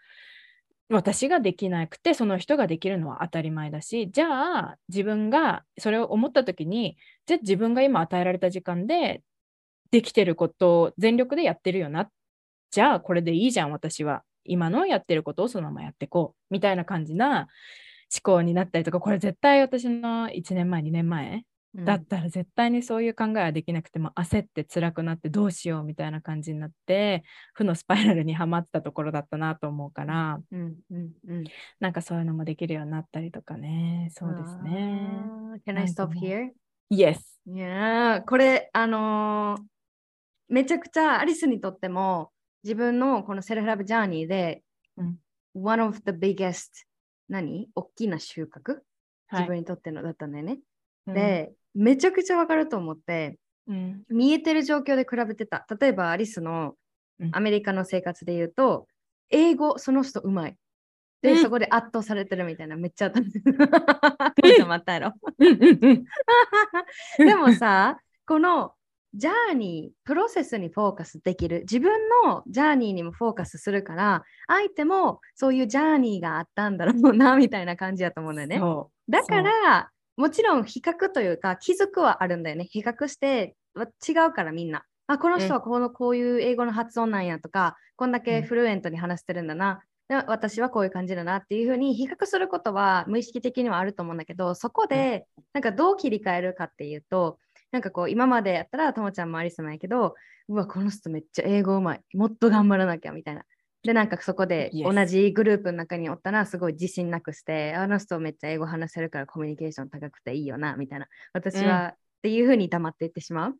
[0.89, 9.23] 私ができなくてその人ができるのは当たり前だしじゃあ自分がそれを思った時にじゃあ自分が今与えられた時間で
[9.91, 12.09] できてることを全力でやってるよな。
[12.71, 14.23] じゃあこれでいいじゃん私は。
[14.43, 16.53] 今のやってることをそのままやっていこう。
[16.53, 17.47] みたいな感じな
[18.13, 21.43] 思考になったりとかこれ絶対私の1年前2年前
[21.75, 27.23] だったら絶対にそういう考えはできなくても焦って辛くなってどうしようみたいな感じになって
[27.55, 31.43] 負のスパイラルにはまったところだったなと思うから、うんうんうん、
[31.79, 35.09] なんかそういうのもできるようになったりとかねそうですね。
[35.65, 36.51] Can I stop here?
[36.91, 37.19] Yes.
[37.47, 38.23] Yeah.
[38.25, 39.61] これあのー、
[40.49, 42.29] めちゃくちゃアリスにとっても
[42.63, 44.61] 自分のこのセルフラブジャーニーで、
[44.97, 45.17] うん、
[45.55, 46.85] one of the biggest
[47.29, 47.67] 何？
[47.73, 48.81] 大きな収穫？
[49.31, 50.59] 自分にとってのだったんだよね。
[51.07, 55.65] はい、で、めちゃくちゃわかると思って、うん、見えてる状況で比べてた。
[55.79, 56.75] 例えばアリスの
[57.31, 58.87] アメリカの生活で言うと、
[59.29, 60.57] 英語その人うまい。
[61.21, 63.21] で、うん、そこで圧倒されてるみたいなめっちゃあった。
[63.21, 65.13] 待ったやろ。
[67.17, 68.73] でもさ、この
[69.15, 71.61] ジャーニー、プロセスにフォーカスできる。
[71.61, 78.59] 自分のジャーニーにもフォーカスするから、相手もそういうジャーニーがあったんだろうな、みたいな感じやと思うんだよね。
[79.07, 82.65] だから、もちろん比較というか気づくはあるんだよね。
[82.65, 84.83] 比較して違うからみんな。
[85.07, 89.81] あ、この人はこのこういう英語の発音なんやとか、こんだけフルエントに話してるんだな。
[90.09, 97.39] で私はこういう感じだなっていうふうに比較することは無意識的にはあると思うんだけど、そこでなんかどう切り替えるかっていうと、
[97.71, 100.15] なんかこう今までやったらともちゃんもありそうなんやけど、
[100.49, 102.01] うわ、この人めっちゃ英語うまい。
[102.13, 103.43] もっと頑張らなきゃみたいな。
[103.83, 111.07] で、なんかそこで同じグループの中におったらすごい自信なくして、あの人めっちゃ英語話せるからコミュニケーション高くていいよな、みたいな。
[111.33, 113.55] 私は、っていうふうに黙っていってしまう。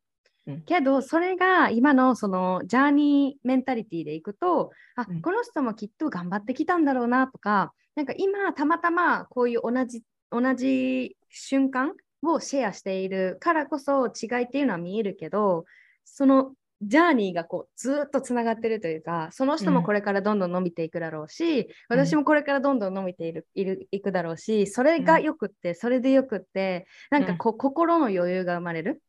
[0.47, 15.65] うん、けど、それが今のそのジャーニーメンタリティでいくと、あ、この人もきっと頑張ってきたんだろうなとか、なんか今たまたまこういう同じ同じ瞬間をシェアしているからこそ違いっていうのは見えるけど、
[16.05, 16.53] その
[16.87, 29.01] ジャーニーがこうずっとつながってるというかその人もこれからどんどん伸びていくだろうし、うん、私もこれからどんどん伸びているいるいくだろうしそれがよくって、それでよくってなんかこう、心の余裕が生まれる。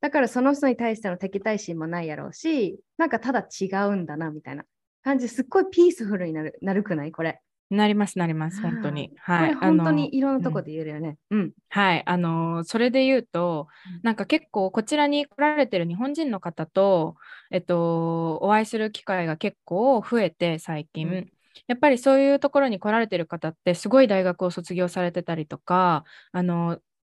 [0.00, 4.64] だからその人に対しての敵対心もないやろうし、なんかただ違うんだなみたいな
[5.04, 7.12] 感じ、すっごいピースフルになるなるくない？
[7.12, 7.40] これ。
[7.76, 9.12] なりますなります本当に。
[9.18, 9.54] はい。
[9.54, 11.16] 本当にいろんなとこで言えるよね。
[11.30, 11.52] うん。
[11.68, 12.02] はい。
[12.06, 13.68] あのそれで言うと、
[14.02, 17.16] なんか結構こちらに来られてる日本人の方と、
[17.50, 21.08] えっと、お会いする機会が結構増えて最近。
[21.08, 21.28] うん
[21.68, 26.78] やっぱりそういうところに来られてる方ってすごい大学を卒業されてたりとかあの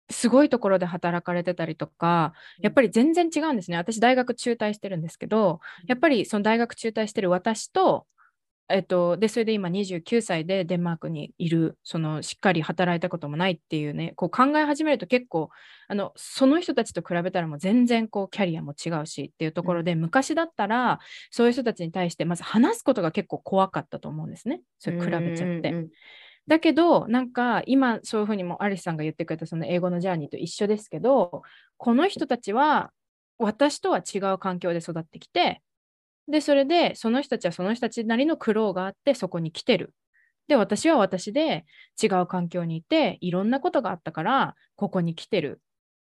[0.10, 3.78] すごいところで働かれてたりとか、やっぱり全然違うんですね。
[3.78, 8.06] 私、大学中退してるんですけど、やっぱりその大学中退してる私と、
[8.70, 15.50] えっと、で、それで今29歳でデンマークにいる、そのしっかり働いたこともないっていうね、こう考え始めると結構、
[15.90, 21.00] あの、その人たちと比べたらもう全然こうキャリアも違うしっていうところで、うん、昔だったら、
[21.30, 24.62] そういう人たちに対してまず話すことが結構怖かったと思うんですね。
[24.80, 25.88] それ比べちゃって。
[26.48, 31.44] だけど、なんか今そういうふうにもアリスさんが言ってくれたその英語のジャーニーと一緒ですけど、
[31.78, 32.92] この人たちは
[33.38, 35.62] 私とは違う環境で育ってきて、
[36.28, 39.94] で、それでその人たちはその人たちなりの苦労があってそこに来てる。
[40.48, 41.66] で、私は私で
[42.02, 45.62] 違う環境にいて、いろんなことがあったから、ここに来てる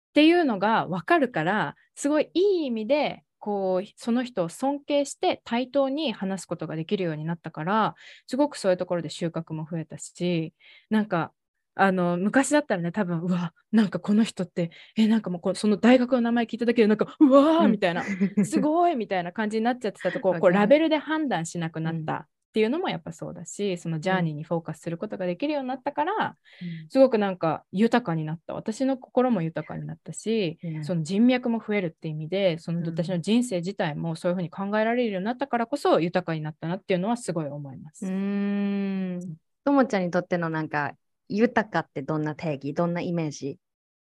[0.10, 7.96] っていうのが分かるから、すごいいい意味でこうその人を尊敬して対等に話すことができるようになったから
[8.28, 10.54] すごくそういうところで収穫も増えたし
[10.92, 11.34] なんか
[11.82, 18.04] あの昔だったらね多分うわなんかこの人ってえなんかもうこその大学の名前聞いただけでなんかうわーみたいな、
[18.46, 22.13] すごいみたいな感じになっちゃってたところこうラベルで判断しなくなった
[22.52, 28.54] っていうのもやっぱそうだしそのジャーニーにフォーカスすることができるようになったから、うん、すごくなんか豊かになった。
[28.54, 38.06] 私の心も豊かになったし、うん、その人脈も増えるって意味でその私の人生自体もそういうふうに考えられるようになったからこそ豊かになったなっていうのはすごい思います。
[38.06, 39.20] うん。
[39.63, 40.91] ともちゃんにとってのなんか
[41.36, 42.74] 豊かってどんな定義？
[42.74, 43.58] どんなイメージ？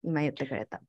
[0.02, 0.80] 今言ってくれた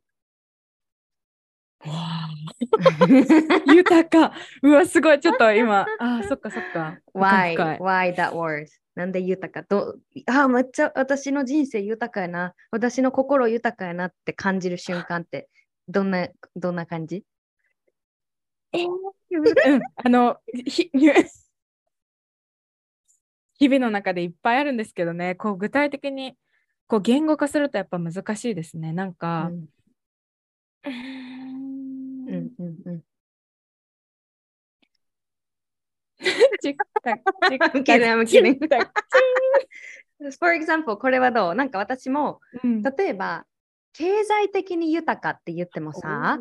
[3.67, 4.33] 豊か。
[4.61, 5.19] うわ、すごい。
[5.19, 6.97] ちょっと今、あ、そっかそっか。
[7.13, 7.55] Why?
[7.77, 8.67] Why that word?
[8.95, 9.67] なんで豊か？
[9.67, 9.95] ど
[10.27, 12.53] あ、めっちゃ私の人生豊かやな。
[12.71, 15.49] 私の心豊かやなって感じる瞬間って
[15.87, 17.25] どんな、どんな感じ？
[18.71, 20.89] えうん、あの、ひ
[23.63, 26.35] 日々の中でいっぱいあるんですけどね、こう具体的に
[26.85, 28.91] こう言語化するとやっぱ難しいですね。
[28.91, 29.51] なんか、
[30.85, 30.91] うん。
[30.91, 33.01] うんうんうん。
[40.39, 41.55] For example これはどう？
[41.55, 43.45] なんか私も、うん、例えば
[43.93, 46.37] 経済的に豊かって言ってもさ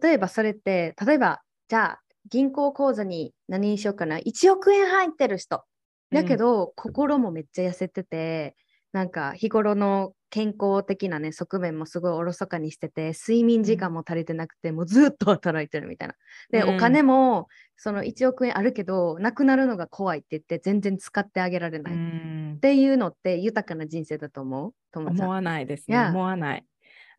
[0.00, 4.20] 例えばそれって例えばじゃあ銀行口座に何にしようかな。
[4.20, 5.64] 1億円入ってる人
[6.12, 8.56] だけど、うん、心もめっちゃ痩せてて
[8.92, 16.14] なんか日頃の健康的なね側面もすごいおろそかにしてて睡眠時間も足りてなくて、もうずっと働いてるみたいな。
[16.50, 24.74] で、うん、お金もその1億円あるけどなくなるのが怖いって言って全然使ってあげられない、うん、っていうのって豊かな人生だと思う？
[24.98, 25.98] 思わないですね。
[25.98, 26.64] 思わない。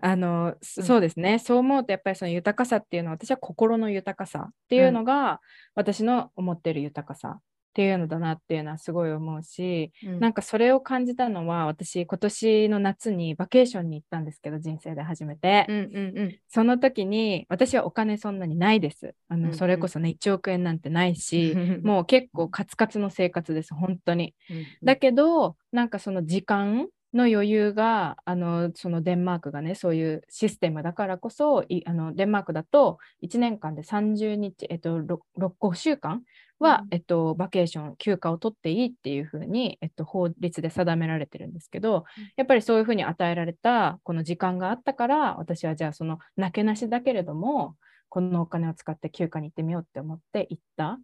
[0.04, 5.40] あの、そうですね、そう思うとやっぱりその豊かさっていうのは私は心の豊かさっていうのが、
[5.76, 7.40] 私の思ってる豊かさ
[7.72, 19.16] っていうのだなっていうのはすごい思うし、うん、なんかそれを感じたのは私今年の夏にバケーションに行ったんですけど人生で初めて、うんうんうん、その時に私はお金そんなにないです。
[19.30, 36.24] あの、うんうん、それこそね1億円なんてないし もう結構カツカツの生活です本当に、うんうん、だけどなんかその時間の余裕があのそのデンマークがねそういうシステムだからこそあのデンマークだと1年間で30日、えっと、6, 6 5週間
[36.60, 42.06] は、えっと、バケーション休暇を取っていいっていうふうに、えっと、法律で定められてるんですけど
[42.38, 47.76] やっぱりそういうふうに与えられたこの時間があったから私はじゃあそのなけなしだけれども
[48.10, 51.00] このお金を使って休暇に行ってみようって思って行った。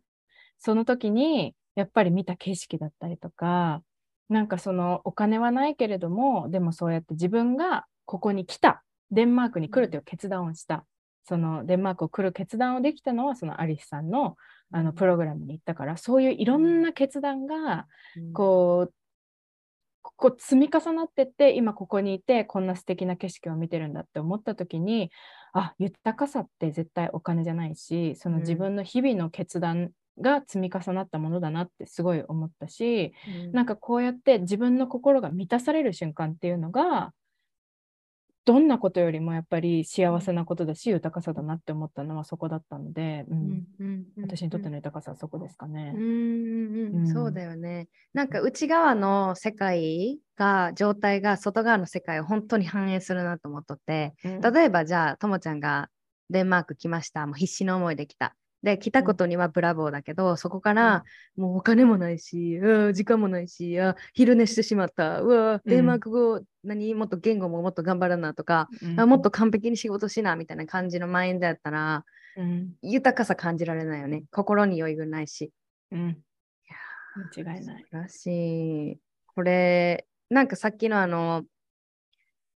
[0.60, 3.82] その時にやっぱり見た景色だったりとか
[4.30, 8.84] なんかそのお金はないけれどもでもそうやって自分がここに来た。
[9.10, 10.86] デンマークに来るという決断をした。
[11.24, 14.38] そのデンマークを来る決断をできたのはそのアリスさんの
[14.72, 17.86] あのプログラムに行ったからそういういろんな決断が
[18.34, 18.94] こう、
[20.02, 25.12] こう積み重なってって今ここにいてこんな素敵な景色を見てるんだって思った時に
[25.54, 33.14] あ豊かさって絶対お金じゃないしその自分の日々の決断が積み重なったものだなってすごい思ったし、
[33.46, 37.14] うん、なんかこうやって自分の心が満たされる瞬間っていうのが
[38.48, 45.94] どんなことよりもやっぱり幸せなことだし豊かさだなって思ったのはそこだったので、うん私にとっての豊かさはそこですかね。
[45.94, 46.00] う
[47.02, 47.90] んそうだよね。
[48.14, 55.90] なんか内側の世界が状態が外側の世界を本当に反映するなと思っとって、うん、例えばじゃあともちゃんが
[56.30, 57.26] デンマーク来ました。
[57.28, 58.34] もう必死の思いで来た。
[58.64, 61.04] で、来たことにはブラボーだけど、そこから、
[61.36, 65.22] もうお金もないし、うわ時間もないし、あ昼寝してしまった。
[65.22, 72.04] うわデンマーク語、何もっと言語ももっと頑張らなとか、うんあもっと完璧に仕事しなみたいな感じのマインドやったら、
[72.36, 74.24] うん豊かさ感じられないよね。
[74.32, 75.52] 心に余裕ないし。
[75.92, 76.18] うん
[77.36, 77.86] 間違いない。
[77.92, 78.28] らし
[78.92, 79.00] い。
[79.34, 81.44] これ、なんかさっきのあの、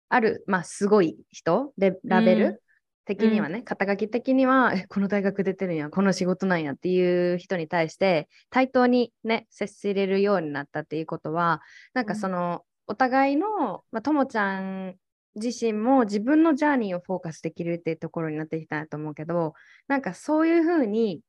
[0.10, 2.60] ある、まあ、すごい人で、ラベル、うん
[3.16, 11.62] 的にはね、肩書き的には、え、 この大学出てるんや、この仕事なんやっていう人に対して、対等にね、接しれるようになったっていうことは、
[11.94, 14.96] なんかその、お互いの、まあ、ともちゃん
[15.36, 19.54] 自身も自分のジャーニーをフォーカスできるっていうところになってきたと思うけど、
[19.88, 21.22] なんかそういうふうに、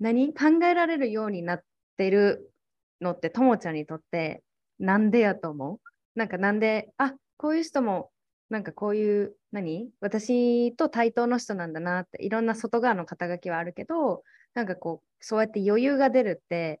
[0.00, 1.62] 何考えられるようになっ
[1.96, 2.52] てる
[3.00, 4.42] のってともちゃんにとって
[4.80, 5.80] なんでやと思う？
[6.18, 8.10] なんかなんであこういう人も
[8.50, 9.90] なんかこういう何？
[10.00, 16.80] 私と対等の人なんだなっていろんな外側の肩書きはあるけどなんかこうそうやって余裕が出るって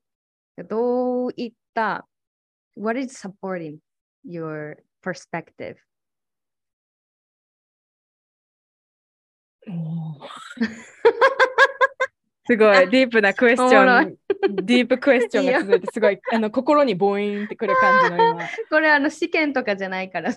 [0.68, 2.06] どういった
[2.76, 3.78] What is supporting
[4.26, 5.76] your perspective?
[12.44, 14.16] すごいディープなクエスチョン、
[14.64, 18.44] ディープクエスチョンが続いて、すごいあの心にボインってくる感じの今。
[18.68, 20.30] これあの試験とかじゃないから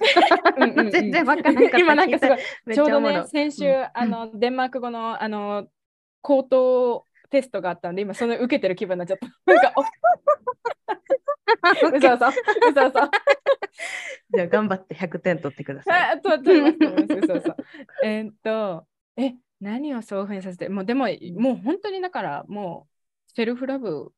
[0.58, 5.68] うんうんうん全然わからなかった今なんかすごい、ちょうどね先週、うんあの、デンマーク語の、あの、
[6.22, 9.28] 口頭テストがあったんで、今、その受けてる気分になっちゃった。
[9.52, 9.86] なんか、おう
[11.82, 13.10] そうそう、うそうそう。
[14.34, 16.12] じゃあ頑張って100点取ってください。
[16.12, 17.56] あ、と、そうそう。
[18.04, 18.86] えーっと、
[19.18, 22.88] え、何をそういうふうにさせて、もう、でも、もう本当にだから、も
[23.28, 24.12] う、セルフラブ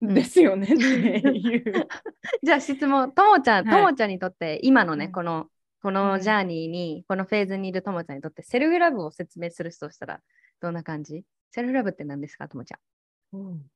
[0.00, 1.88] ですよねっていう。
[2.42, 3.82] じゃあ質問、ともちゃん、はい。
[3.82, 5.12] ともちゃんにとって今のね、うん。
[5.12, 5.50] この
[5.82, 5.94] こうん。
[5.94, 10.20] のジャーニーに、このフェーズにいるともちゃんにとってセルフラブを説明するとしたら
[10.60, 11.24] どんな感じ？
[11.50, 12.78] セルフラブって何ですかともちゃ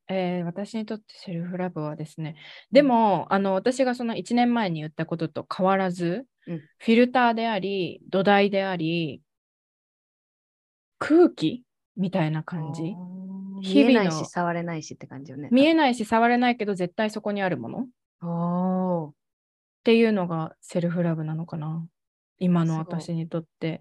[0.09, 2.37] えー私にとってセルフラブはですね、
[2.71, 6.59] でも、あの私がその1年前に言ったことと変わらず、うん。
[6.59, 9.23] フィルターであり、土台であり、
[11.01, 11.65] 空気
[11.97, 12.93] みたいな感じ？
[12.93, 13.61] ん。
[13.61, 15.49] 日々の見えないし触れないしって感じよね。
[15.51, 17.89] 見えないし触れないけど絶対そこにあるも
[18.23, 19.09] の？
[19.09, 19.13] っ
[19.83, 21.85] ていうのがセルフラブなのかな？
[22.39, 23.69] 今の私にとって。
[23.69, 23.81] うんうん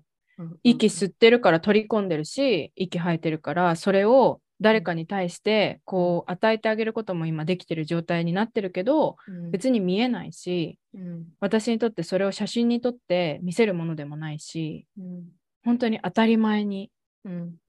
[0.63, 15.23] 息吸ってるから取り込んでるし、息吐いてるから、それを誰かに対してこう与えてあげることも今できてる状態になってるけど、うん別に見えないし、うん私にとってそれを写真に撮って見せるものでもないし、うん
[15.65, 16.89] 本当に当たり前にうん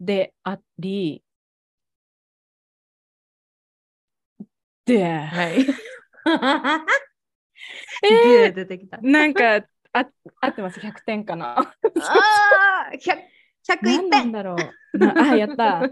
[0.01, 1.23] であり、
[4.87, 5.67] で、はい。
[8.05, 8.97] えで出てきた。
[8.99, 9.57] ー、なんか
[9.93, 10.07] あ
[10.41, 11.59] 合ってます、100点かな？
[11.59, 11.65] あ
[12.93, 13.23] あ、100
[13.63, 14.33] 101何なん点。
[14.33, 14.57] だろ
[14.95, 14.99] う。
[14.99, 15.83] なあ、やった。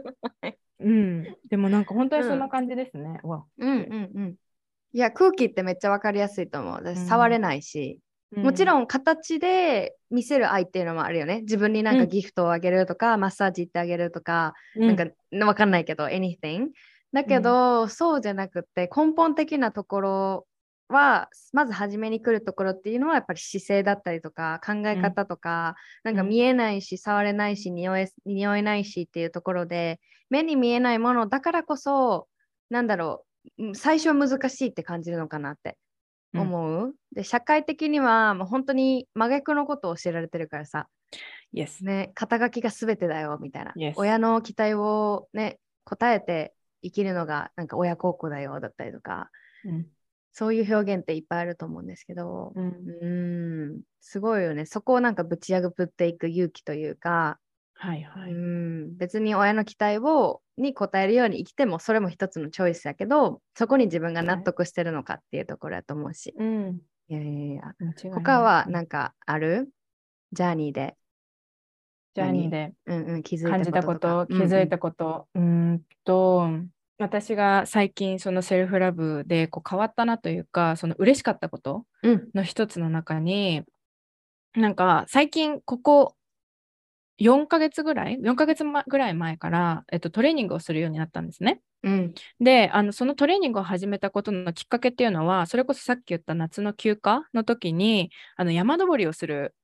[0.80, 1.24] うん。
[1.50, 3.20] でもなんか本当にそんな感じですね。
[3.22, 4.34] わうんうんうん。
[4.92, 6.72] いや、空気ってめっちゃわかりやすいと思う。
[6.74, 8.00] 私、うん触れないし、
[8.42, 11.40] もちん、ろん形で見せる愛っていうのもあるよね。
[11.42, 12.08] 自分になんかうん。
[12.08, 16.68] ギフトをあげるとか、マッサージ行ってあげるとか、うん、なんかわかんないけど、anything。
[17.12, 20.46] だけど、そうじゃなくて、根本的なところ
[20.88, 26.28] は、まず初めに来るところっていうのは、やっぱり姿勢だったりとか、考え方とか、なんかうん。
[26.28, 32.28] 見えないし、触れないし、匂え匂えないしっていうところで、目に見えないものだからこそ、
[32.70, 33.24] なんだろ
[33.58, 35.78] う、うん最初は難しいって感じるのかなって
[36.34, 36.94] うん思う？
[37.14, 40.88] で、社会的にはもう本当に真逆のことを教えられてるからさ、
[41.54, 41.84] Yes。
[41.84, 43.72] ね、肩書きが全てだよみたいな。
[43.76, 49.30] Yes 親の期待をね、答えて生きるのがなんか親孝行だよだったりとか、
[49.64, 49.86] うん。
[50.34, 54.66] そういう表現っていっぱいあると思うんですけど、うんうーん、すごいよね。
[54.66, 57.38] そこをなんかぶち破っていく勇気というか、
[57.80, 58.32] はいはい。
[58.32, 66.34] うん、別に親の期待をに応えるように生きてもそれも一つのチョイスやけど、そこに自分が納得してるのかっていうところやと思うし。
[66.36, 66.80] うん。
[67.08, 67.74] いやいやいや。
[68.12, 69.68] 他はなんかある？
[70.32, 70.96] ジャーニーで、
[72.14, 76.48] ジャーニーでうんうん、気づいた感じたこことと、気づいたこと、うーんと、
[76.98, 82.28] 私が最近そのセルフラブでこう変わったなというか、その嬉しかったことうんうん。
[82.34, 83.62] の一つの中に、
[84.54, 86.16] なんか最近ここ
[87.18, 91.60] 4ヶ月ぐらい、4ヶ月まぐらい前から、えっと、トレーニングをするようになったんですね。
[91.82, 92.14] うん。
[92.40, 99.54] で、あのそのトレーニングを始めたことのきっかけっていうのは、それこそさっき言った夏の休暇の時に、あの山登りをする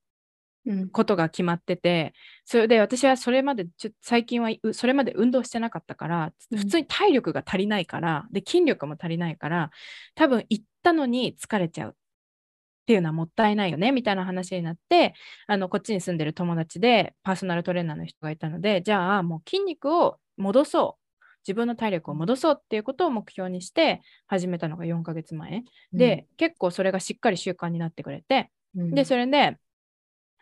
[0.66, 0.90] うん。
[0.92, 6.58] ことが決まってて、それで私はそれまでちょ最近はうそれまで運動してなかったから、うん。
[6.58, 9.70] 普通に体力が足りないから、で筋力も足りないから、
[10.14, 11.96] 多分行ったのに疲れちゃう
[12.84, 15.14] っっていうのはもったいないよねみたいな話になって
[15.46, 21.00] あのこっちに住んでる友達でパーソナルトレーナーの人がいたのでじゃあもう筋肉を戻そう。
[21.46, 25.62] 自分の体力を戻そうっていうことを目標にして始めたのが4ヶ月前、
[25.92, 29.58] で結構それがしっかり習慣になってくれて、うん、でそれで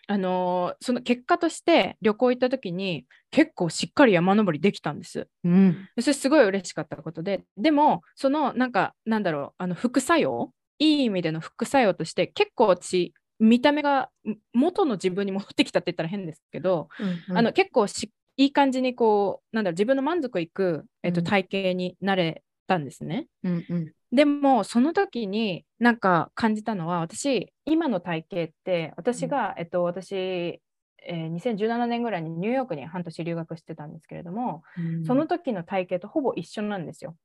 [0.06, 5.26] あのーその結果として旅行行った時に結構しっかり山登りできたんです。
[5.42, 5.88] うん。
[5.96, 21.24] でそれすごい嬉しかったことで、でも、そのなんか、なんだろう、あの副作用、いい意味での副作用として、結構私、見た目がん元の自分に戻ってきたって言ったら変ですけど、うんあの結構しいい感じにこう、なんだろう、自分の満足いく、えっと、うん。
[21.24, 23.26] 体型になれたんですね。
[23.42, 23.92] うんうん。
[24.10, 30.60] でも、その時になんか感じたのは、私、今の体型って、私が、えっと、私、
[31.04, 35.04] えー2017年ぐらいにニューヨークに半年留学してたんですけれども、うん。
[35.04, 37.16] その時の体型とほぼ一緒なんですよ。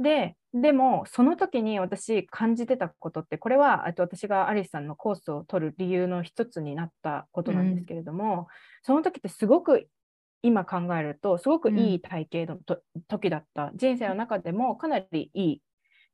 [0.00, 8.48] で、でも、その時に私感じてたことって、これは、あと私がアリスさんのコースを取る理由の一つになったことなんですけれども、
[8.82, 9.88] その時ってすごく
[10.42, 13.72] 今考えると、すごくいい体型のと、時だった。
[13.74, 15.62] 人生の中でもかなりいい、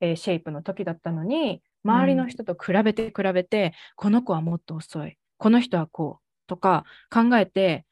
[0.00, 7.86] えーシェイプの時だったのに、周りの人と比べて比べて、この子はもっと遅い、この人はこうとか考えて、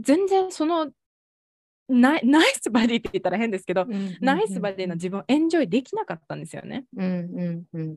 [0.00, 0.90] 全然その
[1.88, 3.86] ナイ ナイスバディって言ったら変ですけど、
[4.20, 6.84] ナイスバディの自分をエンジョイできなかったんですよね。
[6.96, 7.96] うんうんうん。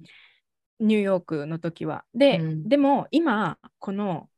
[0.79, 2.05] ニューヨークの時は。
[2.13, 2.67] で、うん。
[2.67, 4.29] でも今、この、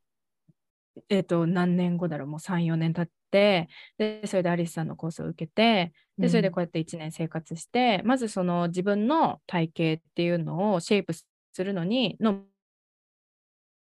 [1.09, 11.25] えっ、と、何年後だろう、もう3、4年経って、で、それでアリスさんのコースを受けて、で、それでこうやって1年生活して、まずその自分の体型っていうのをシェイプす
[11.63, 12.43] るのに、の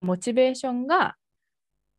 [0.02, 1.16] モチベーションが、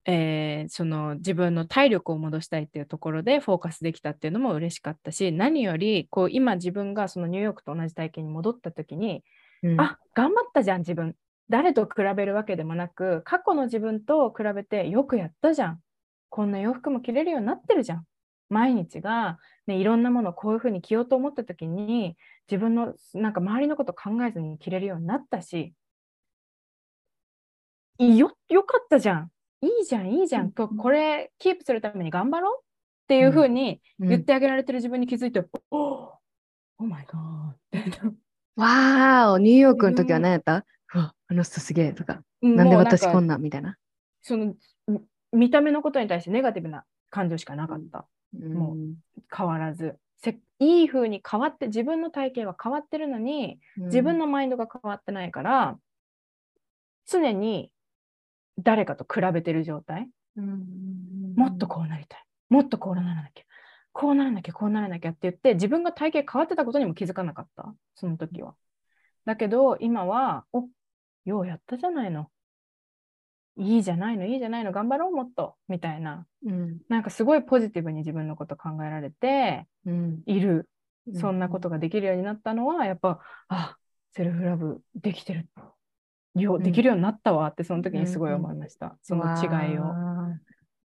[0.05, 9.23] えーその自分の体力を戻したいっていうところでフォーカスできたっていうのも嬉しかったし、何よりこう今自分がそのニューヨークと同じ体験に戻った時に、
[9.63, 9.81] うん。
[9.81, 11.15] あ頑張ったじゃん自分。
[11.51, 15.81] 誰と比べるわけでもなく過去の自分と比べてよくやったじゃん。
[16.29, 18.05] こんな洋服も着れるようになってるじゃん。
[18.51, 22.17] 毎日が、ね、いろんなものをこういうふうに着ようと思った時に
[22.51, 25.75] 自分のなんか周りのこと考えずに着れるようになったし。
[27.99, 29.31] よよかったじゃん
[29.61, 30.53] いいじゃんいいじゃん。
[30.53, 32.65] ここれキープするために頑張ろうっ
[33.09, 34.09] ていうふうにうん。
[34.09, 36.19] 言ってあげられてる自分に気づいて、おお
[36.81, 38.13] Oh my god
[38.57, 43.77] わーおニューヨークの時は何やったうわあの人すげえとかうんなんで私こんなみたいな
[44.23, 44.55] その
[44.87, 45.01] み
[45.33, 48.95] 見た目のことに対してネガティブな感情しかなかった、もうん
[49.35, 55.79] 変わらずせいい風に変わって自分の体型は変わってるのに自分のマインドが変わってないから、
[57.07, 57.71] 常に
[58.59, 60.09] 誰かと比べてる状態？
[60.37, 62.25] もっとこうなりたい。
[62.49, 63.45] もっとこうならなきゃ。
[63.93, 67.75] こうならなきゃこうならなきゃって言って自分が体型変わってたことにも気づかなかった。
[67.95, 68.55] その時は。
[69.25, 70.69] だけど今はお
[71.25, 72.29] ようやったじゃないの。
[73.57, 75.57] いいじゃないのいいじゃないの頑張ろうもっと。
[75.69, 76.27] みたいな。
[76.47, 76.79] うん。
[76.89, 80.23] なんかすごいポジティブに自分のこと考えられてうん。
[80.27, 80.69] いる。
[81.09, 81.21] うん。
[81.21, 83.77] そんなことができるようになったのはやっぱあ
[84.13, 85.49] セルフラブできてる
[86.35, 86.63] よん。
[86.63, 89.85] できるようになったわってその時にすごい思いました、その違いを。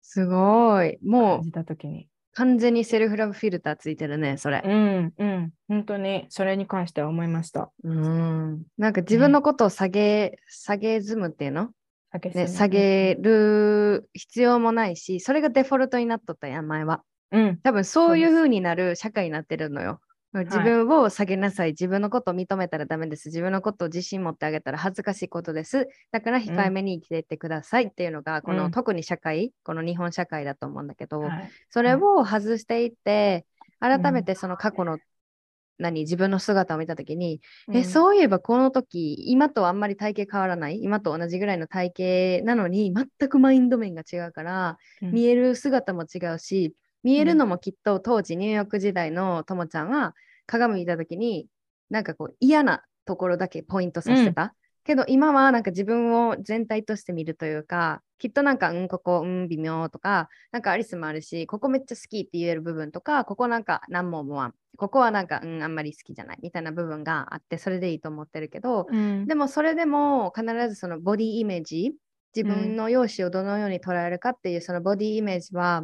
[0.02, 0.98] すごい。
[1.04, 2.08] もう感じた時に。
[2.34, 4.62] 完全に self love filter ついてるねそれ。
[4.64, 5.52] うんうん。
[5.68, 7.72] 本当にそれに関しては思いました。
[7.84, 8.64] うん。
[8.78, 11.70] なんか自分のことを下げ、下げずむっていうの、ね、
[12.12, 17.04] 竹下下げる必要もないし、それがデフォルトになっとったやん、前は。
[17.32, 17.58] うん。
[17.64, 20.00] 多分そういう風になる社会になってるのよ。
[20.34, 21.71] 自分を下げなさい。
[21.71, 23.27] 自分のことを認めたらダメです。
[23.27, 25.89] 自分のことを自信持ってあげたら恥ずかしいことです。
[26.11, 28.71] だから控えめに生きていってくださいっていうのが、この、うん。
[28.71, 31.49] 特に社会、この日本社会だと思うんだけど、はい。
[31.69, 33.45] それを外していって、
[33.82, 34.99] 改めてその過去の、
[35.79, 37.41] 何自分の姿を見たときに、
[37.73, 37.84] え、うん。
[37.84, 45.11] そういえばこの時、今とあんまり体型変わらない、今と同じぐらいの体型なのに、全くマインド面が違うから、うん。
[45.11, 46.73] 見える姿も違うし、
[47.04, 50.14] 見えるのもきっと当時ニューヨーク時代のともちゃんは
[50.45, 51.47] 鏡見た時に、
[51.89, 54.54] なんかこう嫌なところだけポイントさせてた。
[54.84, 64.54] けど今はなんか自分を全体として見るというか、きっとなんか、うん、ここ、うん、微妙とか、なんかアリスもあるし、ここめっちゃ好きって言える部分とか、ここなんか何も思わん。
[64.78, 71.93] ここはなんか、うん、あんまり好きじゃないみたいな部分があって、それでいいと思ってるけど、うんでもそれでも必ずそのボディイメージ、
[72.36, 75.84] 自分の容姿をどのように捉えるかっていうそのボディイメージは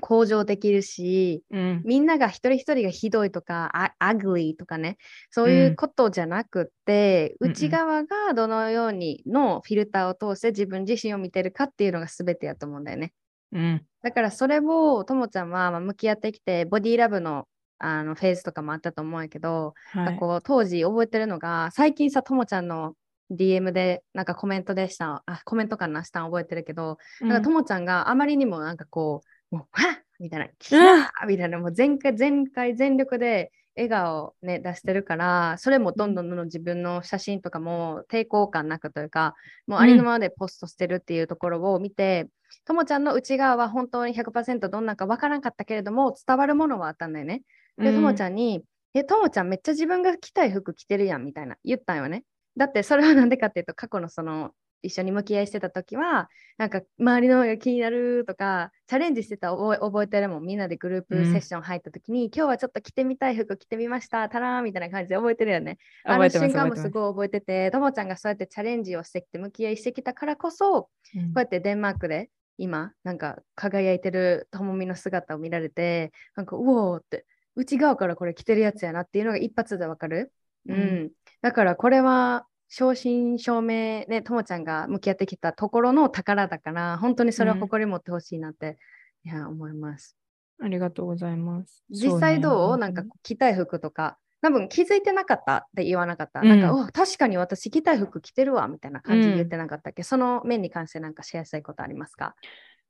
[0.00, 1.82] 向上できるし、うん。
[1.84, 4.96] みんなが一人一人がひどいとか、あ ugly とかね、
[5.30, 7.52] そういうことじゃなくって、うんうん。
[7.52, 13.12] 内側がどのようにのフィルターを通して自分自身を見てるかっていうのが全てやと思うんだよね。
[13.52, 13.82] うん。
[14.02, 17.46] だからそれをともちゃんはまあ向き合ってきて、 body love の
[17.80, 20.16] あのフェーズとかもあったと思うんやけど、はい。
[20.18, 22.94] こう当時覚えてるのが、最近さ、ともちゃんの
[23.30, 27.42] DM でなんかコメントでしたあコメントかなしたん覚えてるけど、うんなん。
[27.42, 39.34] かともちゃんがあまりにもなんかこうもうはっみたいなキうんャーみたいなもう全開全開全力で笑顔をね出してるからそれもどんどんどんどん自分の写真とかも抵抗感なくというか
[39.66, 42.26] もうありのままでポストしてるっていうところを見て、
[42.64, 47.42] ともちゃんの内側は本当に100%どんなんかわからんかったけれども伝わるものはあったんだよね。
[47.78, 48.62] で、ともちゃんに、
[48.94, 52.24] え、ともちゃんめっちゃ自分が着たい服着てるやんみたいな言ったんよね。
[52.56, 54.50] だってそれはなんでかっていうと過去のその
[54.82, 60.44] 一緒に向き合いしてた時はなんか周りのが気になるとかチャレンジしてた覚え覚えてるもん。
[60.44, 61.32] みんなでグループうん。
[61.32, 64.28] セッション入った時に、今日はちょっと着てみたい服着てみました。
[64.28, 65.78] たらーみたいな感じで覚えてるよね。
[66.04, 66.82] あの瞬間もす。
[66.82, 71.20] すごい覚えててともちゃんがそうやってチャレンジをしてきて向き合いしてきたからこそこうん。
[71.20, 77.24] うやってデンマークで今なんか輝いてるともみの姿を見られてなんかうおーって
[77.54, 80.32] 内側からこれ着てるやつやなっていうのが一発でわかる、
[80.68, 80.74] うん。
[80.74, 81.10] うん。
[81.42, 88.78] だからこれは正真正銘ねともちゃんが向き合ってきたところの宝だから本当にそれを誇り持ってほしいなって、
[89.24, 90.16] いや思います。
[90.62, 91.82] ありがとうございます。
[91.90, 92.76] 実際どう？
[92.76, 92.80] ね。
[92.80, 94.18] なんか着たい服とか。
[94.40, 96.38] 多分気づいてなかったって言わなかった。
[96.40, 96.48] うん。
[96.48, 102.36] なんか、お確かに私着たい服着てるわみたいな感じで言ってなかったっけ、その面に関してなんかシェアしたいことありますか？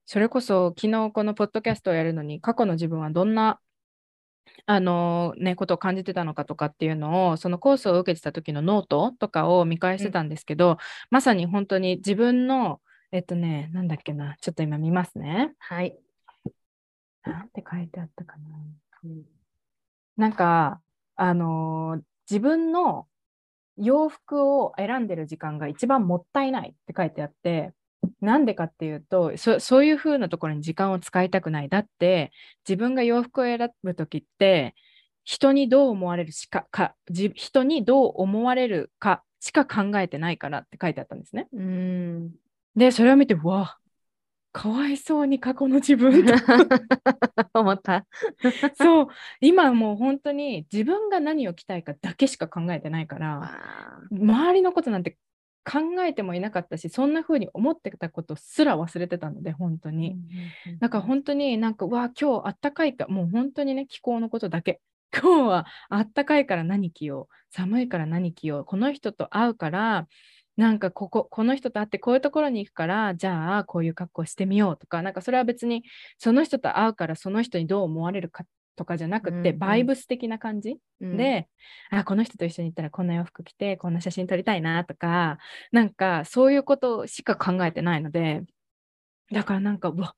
[0.04, 3.60] それこそ昨日このポッドキャストをやるのに過去の自分はどんな
[4.66, 10.78] あのね、ことを感じてたのかとかっていうのをそのコースを受けてた時のノートとかを見返してたんですけど、
[11.10, 12.80] まさに本当に自分の
[13.12, 15.54] えっとねなんだっけなちょっと今見ますね。
[15.58, 15.96] はい。
[17.24, 18.48] なんて書いてあったかな。
[19.04, 19.22] うん
[20.16, 20.80] なんか
[21.16, 23.06] あのー自分の
[23.78, 27.72] 洋服を選んでる時間が一番もったいないって書いてあって
[28.20, 32.32] なんでかっていうとそそういう風なところに時間を使いたくないだって
[32.68, 34.74] 自分が洋服を選ぶ時って
[35.24, 41.48] 人にどう思われるしかかじ人にどう思われるかしか考えてないからって書いてあったんですね。
[41.52, 42.32] うん。
[42.74, 43.76] でそれを見てうわ
[44.52, 46.32] かわいそうに過去の自分と
[47.60, 48.06] 思った。
[48.74, 49.08] そう
[49.40, 55.18] 今もう本当に自分が何を着たいかだけしか考えてないからあ周りのことなんて
[55.70, 60.16] 考えてもいなかったしそんな風に思ってたことすら忘れてたので本当ーに。
[60.80, 64.80] だから本当になんかうわ今日あったかいかもう本当にね気候のことだけ。
[65.12, 67.34] 今日はあったかいから何着よう。
[67.50, 68.64] 寒いから何着よう。
[68.64, 70.06] この人と会うから
[70.56, 75.84] なんかこここの人と会ってこういうところに行くからじゃあこういう格好してみようとかなんかそれは別に
[76.18, 78.44] その人と会うからその人にどう思われるか
[78.78, 79.58] とかじゃなくて、うんうん。
[79.58, 80.78] バイブス的な感じ？
[81.02, 81.48] うん、で、
[81.90, 85.38] あこの人と一緒に行ったらこんな洋服着てこんな写真撮りたいなとか
[85.72, 88.42] なんかそういうことしか考えてないので
[89.32, 90.14] だからなんかうわ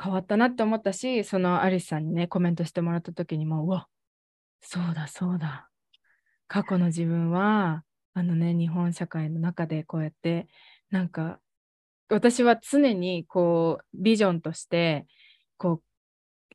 [0.00, 3.88] 変わったなって思ったしそのアリスさんにねコメントしてもらった時にもうわ
[4.60, 5.68] そうだそうだ。
[6.48, 7.82] 過去の自分は
[8.14, 10.46] あのね日本社会の中でこうやって
[10.90, 11.38] なんか
[12.10, 15.06] 私は常にこうビジョンとして
[15.56, 15.82] こう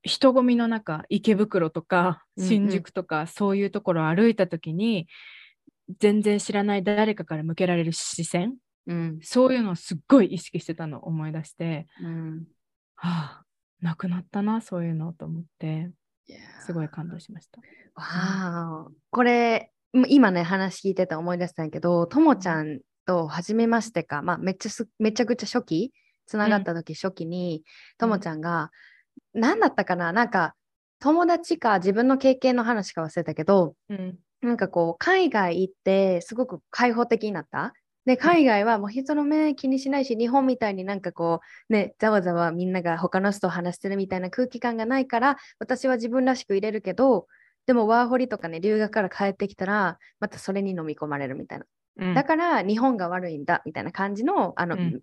[0.03, 5.07] 人混みの中池袋とかうんうん新宿とか、そういうところを歩いた時に
[5.99, 9.19] 全然知らない誰かから向けられる視線うん。
[9.21, 12.47] そういうのをすっごい意識してたのを思い出してうん。
[12.95, 13.43] はあ
[13.81, 15.91] なくなったなそういうのと思って
[16.65, 17.61] すごい感動しました。
[17.95, 25.93] わーこれも今ね話聞いてて思い出したんやけどともちゃんと初めましてか、まあ、めっちゃすめちゃくちゃ初期
[26.27, 27.63] つながった時初期に
[27.97, 28.69] ともちゃんが、
[29.33, 30.11] 何だったかな？
[30.11, 30.55] なんか
[30.99, 34.17] 友達か自分の経験の話か忘れたけどうん。
[34.41, 37.73] なんかこう海外行ってすごく開放的になった。
[38.05, 47.27] で海外はもう人の目気にしないし日本みたいになんかこうねざわざわみんなが他の人と話してるみたいな空気感がないから私は自分らしく入れるけど
[47.65, 51.65] でもワーホリとかね留学から帰ってきたらまたそれに飲み込まれるみたいな、
[51.97, 52.13] うん。
[52.13, 55.01] だから日本が悪いんだみたいな感じのあの、うん。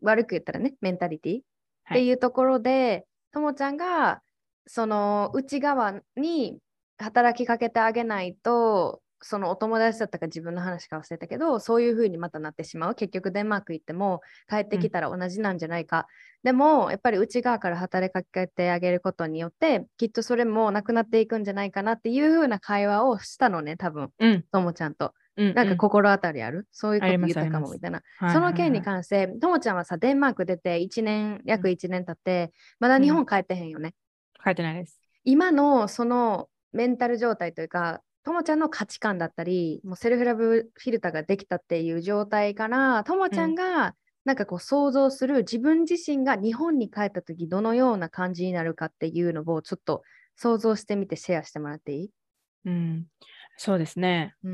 [0.00, 1.42] 悪く言ったらねメンタリティっ
[1.84, 1.98] はい。
[1.98, 4.22] ていうところでともちゃんが
[4.66, 6.58] その内側に
[6.98, 12.94] 働きかけてあげないとそのお友達だったか自分の話か忘れたけどそういう風にまたなってしまう。
[12.94, 16.06] 結局デンマーク行っても帰ってきたら同じなんじゃないか、
[16.42, 24.10] でもやっぱり内側から働きかけてあげることによってきっとそれもなくなっていくんじゃないかなっていう風な会話をしたのね多分。
[24.18, 24.44] うん。
[24.52, 28.02] ともちゃんとうんなんか心当たりある、そういうこと言ったかもみたいな。
[28.18, 33.94] はいその件にはい関して、ともちゃんはさ、デンマーク出て1年、約1年経って、まだ日本帰ってへんよね。
[34.44, 35.00] 帰ってないです。
[35.24, 50.02] 今のそのメンタル状態というか、ともちゃんの価値観だったり、もう self love filter ができたっていう状態から、ともちゃんがなんかこう想像する自分自身が日本に帰った時どのような感じになるかっていうのをちょっと
[50.34, 52.10] 想像してみてシェアしてもらっていい？
[52.64, 53.06] うん、
[53.56, 54.34] そうですね。
[54.44, 54.52] うう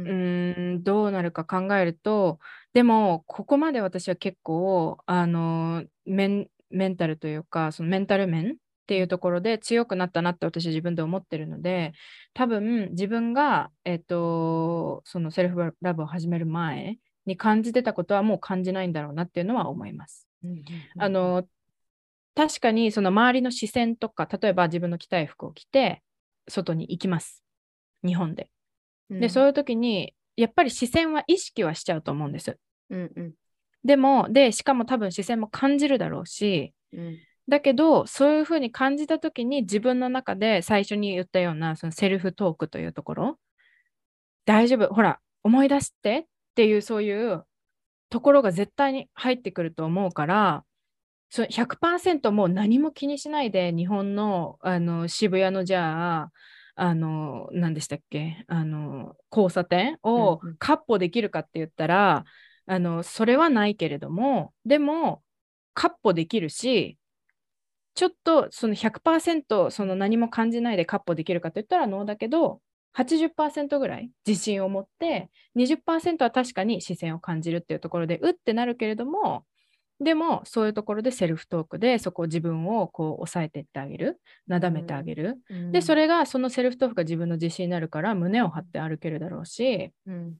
[0.78, 2.38] んどうなるか考えると、
[2.72, 8.54] でも、ここまで私は結構、あの、メンメンタルというか、そのメンタル面っ
[8.86, 11.92] ていうところで強くなったなって私は自分で思ってるので、
[12.32, 20.28] 多分自分が、えっと、そのセルフラブを始める前に感じてたことはもう感じないんだろうなっていうのは思います。
[20.98, 21.44] あの、
[22.34, 26.02] 確かにその周りの視線とか、例えば自分の着たい服を着て、
[26.48, 27.44] 外に行きます。
[28.04, 28.48] 日本で。
[29.20, 32.58] で、そういう時に、やっぱり視線は意識はしちゃうと思うんです。
[32.90, 33.32] うんうん。
[33.84, 37.18] でも、で、しかも多分視線も感じるだろうし、うん。
[37.48, 43.38] だけど、そういうふうに感じた時に自分の中で最初に言ったようなそのセルフトークというところ、
[44.44, 47.44] 大丈夫、ほら、思い出してっていうそういう
[48.10, 50.64] ところが絶対に入ってくると思うから、
[51.30, 56.32] そ100%もう何も気にしないで日本のあの渋谷のじゃあ、
[56.74, 60.56] あの、何でしたっけ、あの、交差点をうんうん。
[60.56, 62.24] カッポできるかって言ったら、
[62.66, 65.22] あの、それはないけれども、でも、
[65.74, 66.98] カッポできるし、
[67.94, 72.60] ちょっとその100%その何も感じないでカッポできるかと言ったらノーだけど、
[72.94, 79.44] 80%ぐらい自信を持って、20%は確かに視線を感じるっていうところで、うってなるけれども、
[80.00, 85.38] でもそういうところでセルフトークでそこを自分をこう抑えていってあげる、なだめてあげる。
[85.48, 90.34] うんで、それがそのセルフトークが自分の自信になるから胸を張って歩けるだろうし、うん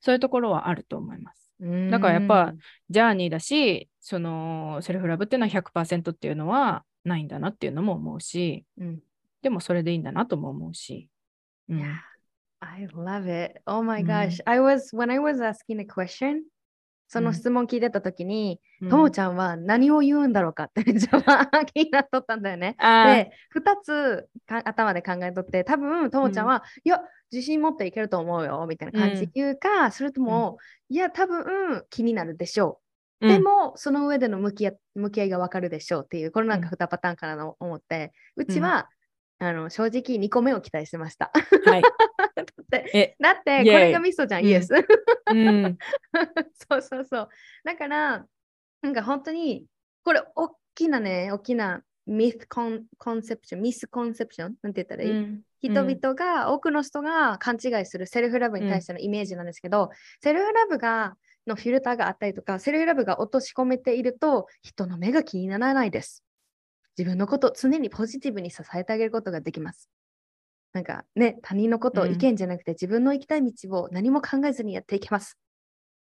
[0.00, 1.50] そういうところはあると思います。
[1.60, 2.52] うんだからやっぱ
[2.90, 9.00] ジャーニーだし、そのセルフラブっていうのは100%っていうのはないんだなっていうのも思うし、うん
[9.42, 11.08] でもそれでいいんだなとも思うし。
[11.68, 11.94] うん Yeah,
[12.60, 13.60] I love it.
[13.66, 14.42] Oh my うん gosh.
[14.44, 16.42] I was, when I was asking a question,
[17.12, 17.34] そのうん。
[17.34, 18.88] 質問聞いてたときに、うん。
[18.88, 22.74] ともちゃんは何を言うんだろうかってめっちゃ気になっとったんだよね。
[23.04, 30.56] で、2つか頭で考えとって、多分ともちゃんは、いや、自信持っていけると思うよみたいな感じで言うか、それとも、
[30.88, 32.80] いや、多分気になるでしょ
[33.22, 33.26] う。
[33.26, 38.88] でも、その上での向き合向き合いがわかるでしょうっていう、これなんか2パターンかなと思って、うちは、
[39.44, 41.32] あの正直2個目を期待してました。
[41.64, 41.82] うんはい。
[42.34, 44.72] だって、え、だってこれがミソじゃん、うんイエス。
[45.30, 45.78] うん。
[46.70, 47.28] そうそうそう。
[47.64, 48.24] だから、
[48.82, 49.66] なんか本当に、
[50.04, 54.54] これ、大きなね、大きなミスコンコンセプション、ミスコンセプション？
[54.62, 59.90] なんて言ったらいい、うん人々が、多くの人が勘違いするセルフラブに対してのイメージなんですけど、
[60.20, 61.16] セルフラブが
[61.46, 66.21] のフィルターがあったりとか、セルフラブが落とし込めていると、人の目が気にならないです。
[66.98, 69.88] 自分のことを常にポジティブに支えてあげることができます。
[70.72, 75.38] なんかね、他人のことをうん意見じゃなくて、自分の行きたい道を何も考えずにやっていきます。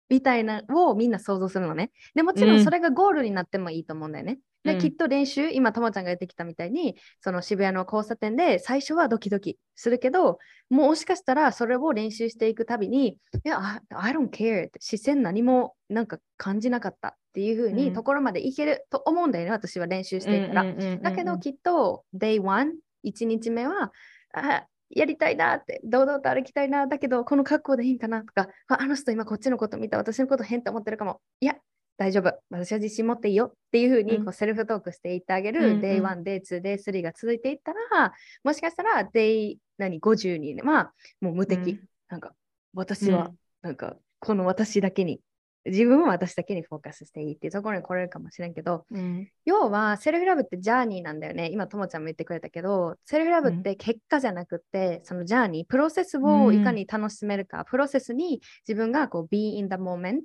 [0.09, 1.91] みたいなのをみんな想像するのね。
[2.15, 4.39] でもちろうんんそれがゴールになってもいいと思うんだよね。
[4.63, 17.75] で、うんきっと練習、今、ともちゃんが言ってきたみたいに、その渋谷の交差点で最初はドキドキするけど、もしかしたらそれを練習していくたびに、いや、I, I don't care って視線何もなんか感じなかったっていう風うん。
[17.75, 20.73] にところまでいけると思うんだよね、私は練習していったら。
[20.97, 22.73] だけどきっと Day one、
[23.05, 23.91] 1日目は、
[24.33, 31.21] あやりたいなって、堂々と歩きたいな、だけどこの格好でいいんかなとか、ああの人今こっちのこと見た、私のこと変って思ってるかも。
[31.39, 31.57] いや、
[31.97, 34.25] 大丈夫、私は自信持っていいよっていうふうにうん。
[34.25, 35.81] こうセルフトークしていってあげる、うんうん。
[35.81, 38.13] Day 1、Day 2、Day 3が続いていったら、
[38.43, 41.71] もしかしたら Day 何50にはもう無敵。
[41.71, 41.79] うん。
[42.09, 42.33] なんか
[42.73, 43.37] 私はうん。
[43.61, 45.19] なんかこの私だけに、
[45.67, 49.29] 自分は私だけにフォーカスしていいっていうところに来れるかもしれんけど、うん。
[49.45, 51.49] 要はセルフラブってジャーニーなんだよね。
[51.51, 60.21] 今ともちゃんも言ってくれたけど、セルフラブって結果じゃなくって、そのジャーニー、プロセスをいかに楽しめるか、プロセスに自分がこう be in the moment、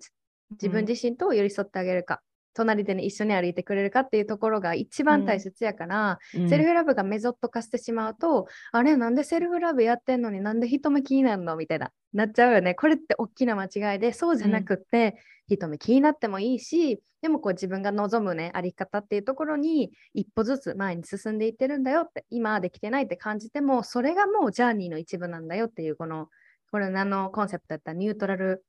[0.53, 2.21] 自分自身と寄り添ってあげるか、
[2.55, 12.75] 隣でね、一緒に歩いてくれるかっていうところが一番大切やから、うんセルフラブがメゾット化してしまうと、あれ、なんでセルフラブやってんのになんで人目気になるのみたいな、なっちゃうよね。
[12.75, 15.17] これって大きな間違いで、そうじゃなくって、
[15.49, 26.29] 人目気になってもいいし、でもこう自分が望むね、あり方っていうところに一歩ずつ前に進んでいってるんだよって、今はできてないって感じても、それがもうジャーニーの一部なんだよっていう、この、
[26.71, 27.93] これ何のコンセプトだった？
[27.93, 28.65] らニュートラル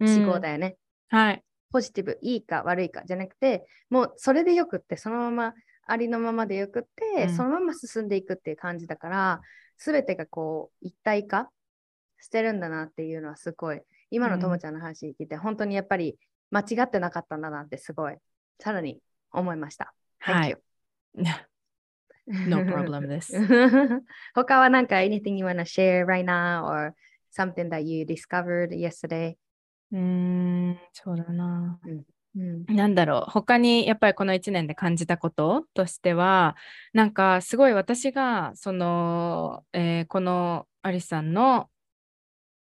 [0.00, 0.76] 思考だよね。
[1.08, 1.42] はい。
[1.72, 5.54] ポジティブ、いいか悪いかじゃなくて、もうそれでよくって、そのまま
[5.86, 9.40] ありのままでよくって、うんそのまま進んでいくっていう感じだから、
[9.78, 11.50] すべてがこう一体化
[12.20, 16.18] してるんだなっていうのはすごい、今のともちゃんの話聞いて、本当にやっぱり
[16.50, 18.16] 間違ってなかったんだなってすごい、
[18.60, 19.00] さらに
[19.32, 19.94] 思いました。
[20.18, 20.56] はい。
[22.26, 23.32] No problem です。
[24.34, 26.94] 他はなんか anything you wanna share right now or
[27.36, 29.36] something that you discovered yesterday?
[29.92, 31.78] うーん、そうだな。
[31.84, 32.04] うん
[32.68, 36.56] なんだろう、他にやっぱりこの1年で感じたこととしては、
[36.94, 41.68] なんかすごい私が、その、えーこのアリスさんの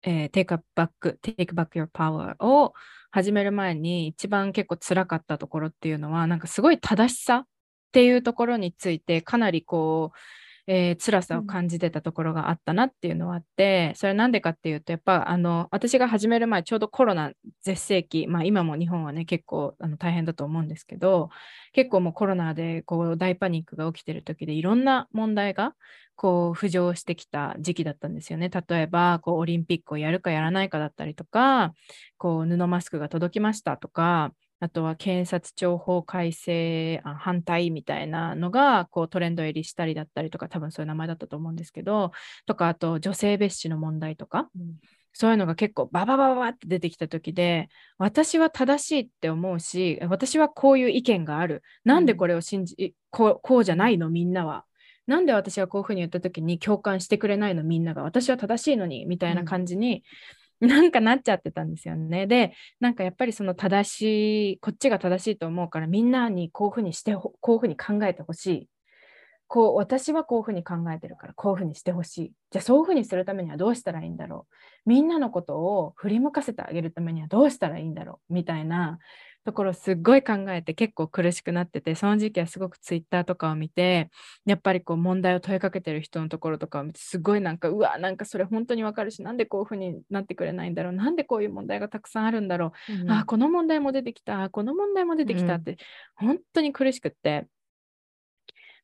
[0.03, 2.75] えー、Take Back, Take Back Your Power を
[3.11, 7.47] 始める前に一番結構辛かったところっていうのは、なんかすごい正しさっ
[7.93, 10.19] ていうところについてかなりこう、
[10.67, 17.33] えー、辛さを感じてたところがあったなっていうのはあって、それなんでかっていうと、やっぱあの私が始める前、ちょうどコロナ
[17.63, 21.31] 絶盛期、まあ今も日本はね、結構あの大変だと思うんですけど、
[21.73, 25.75] 結構もうコロナでこう大パニックが起きてる時でいろんな問題が
[26.15, 28.49] こう浮上してきた時期だったんですよね。
[28.49, 31.75] 例えばこうオリンピックをやるかやらないかだったりとか、
[32.19, 34.33] こう布マスクが届きましたとか、
[34.63, 42.13] あとは検察庁法改正反対みたいなのがこうトレンド入りしたりだったりとか、多分そういう名前だったと思うんですけど、
[42.47, 44.77] とか、あと女性蔑視の問題とか、うん、
[45.13, 51.65] そういうのが結構ババババって出てきた時で、私は正しいって思うし、私はこういう意見がある。
[51.85, 54.65] なんでこれを信じ、うん、こうこうじゃないの、みんなは。
[55.09, 58.05] なんで私はこういうふうに言った時に共感してくれないの、みんなが。
[58.05, 60.05] 私は正しいのに、みたいな感じに、
[60.67, 62.29] なんかなっちゃってたんですよね。
[62.29, 68.69] で、なんかやっぱりその正しい、こっちが正しいと思うから、みんなにこういうふうにして、こういうふうに考えてほしい。
[69.49, 72.33] こう、私はこういうふうに考えてるから、こういうふうにしてほしい。
[72.53, 74.47] じゃあそういうふうにするためにはどうしたらいいんだろ
[74.87, 74.89] う。
[74.89, 78.35] みんなのことを振り向かせてあげるためにはどうしたらいいんだろう。
[78.35, 79.01] みたいな、
[79.45, 84.11] ところすっごい考えて結構苦しくなっててその時期はすごくツイッターとかを見て
[84.47, 95.79] やっぱりこう問題を問いかけてる人のところとかを見てすごいなんかうわなんかそれ本当にわかるしなんでこういうふうになってくれないんだろうなんでこういう問題がたくさんあるんだろう、うん、あこの問題も出てきたこの問題も出てきたって、
[96.21, 97.47] うん、本当に苦しくって。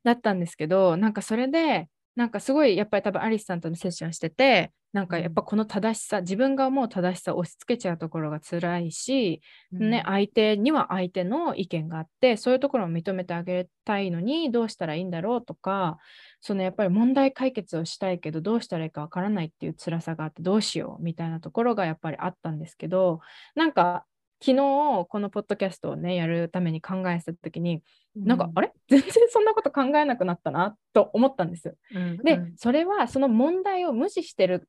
[0.05, 1.89] だったんですけどなんかそれで
[2.19, 9.41] なんかすごいやっぱり多分アリスさんとのセッションしててなんかやっぱこの正しさ、自分が思う正しさを押し付けちゃうところが辛いし、
[9.73, 15.99] うん、ね、相手には相手の意見があって、そういうところを認めてあげたいのにどうしたらいいんだろうとか、
[16.41, 23.21] そのやっぱり問題解決をしたいけどどうしたらいいかわからないっていう辛さがあってどうしようみたいなところがやっぱりあったんですけど、
[23.55, 24.07] なんか
[24.41, 27.83] 昨日このポッドキャストをねやるために考えた時に、
[28.17, 28.73] うん、なんかあれ？
[28.89, 31.77] 全然そんなこと考えなくなったなと思ったんです。
[31.93, 34.69] うん、でそれはその問題を無視してる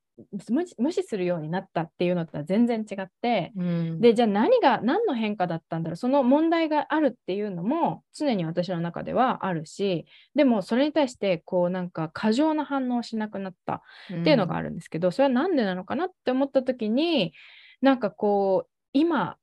[0.77, 5.95] 無視するようになったっていうのとは全然違って、うん、でじゃあ何が何の変化だったんだろう？
[5.97, 17.33] その問題があるっていうのも常に私の中ではあるしでもそれに対してこうなんか過剰な反応をしなくなったっていうのがあるんですけど、それは何でなのかなって思った時に
[17.81, 19.37] なんかこう今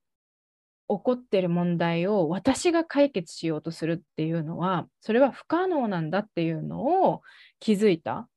[0.88, 7.22] 起こってる問題を私が解決しようとするっていうのはそれは不可能なんだっていうのを
[7.58, 8.28] 気づいた。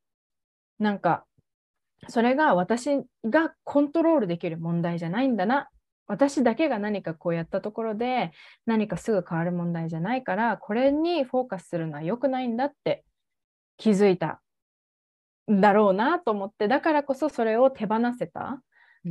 [0.80, 1.26] なんか
[2.08, 5.70] それが私がコントロールできる問題じゃないんだな。
[6.08, 8.32] 私だけが何かこうやったところで
[8.66, 13.04] 何かすぐ変わる問題じゃないからこれにフォーカスするのは良くないんだって
[13.78, 14.42] 気づいた
[15.52, 18.60] んだろうなと思ってだからこそそれを手放せた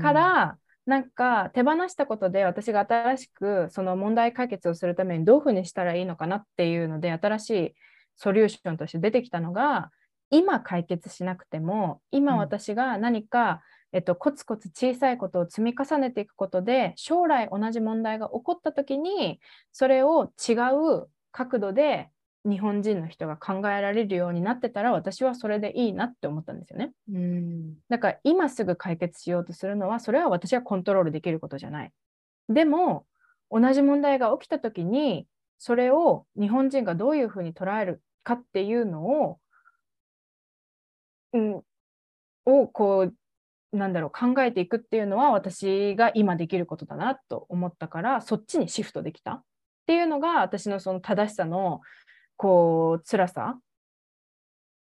[0.00, 0.58] から、
[0.88, 7.74] なんか手放したことで私が新しくその問題解決をするためにどういうふうにしたらいいのかなっていうので新しい
[8.16, 9.90] ソリューションとして出てきたのが
[10.30, 13.60] 今解決しなくても今私が何か、
[13.92, 19.40] うん、えっと、コツコツ小さいことを積み重ねていくことで将来同じ問題が起こった時に
[19.72, 22.08] それを違う角度で
[22.44, 26.92] 日本人の人が考えられるようになってたら私はそれでいいなって思ったんですよね。
[27.12, 31.92] うんだから今すぐ解決しようとするのはそれは私はコントロールできることじゃない。
[32.48, 33.06] でも
[33.50, 35.26] 同じ問題が起きた時に
[35.58, 39.38] それを日本人がどういうふうに捉えるかっていうのを、
[41.32, 41.62] うん、
[42.46, 43.10] をこ
[43.72, 49.42] うなんだろう考えていくっていうのは私が今できることだなと思ったからそっちにシフトできたっ
[49.86, 51.80] ていうのが私のその正しさの
[52.38, 53.58] こう辛さ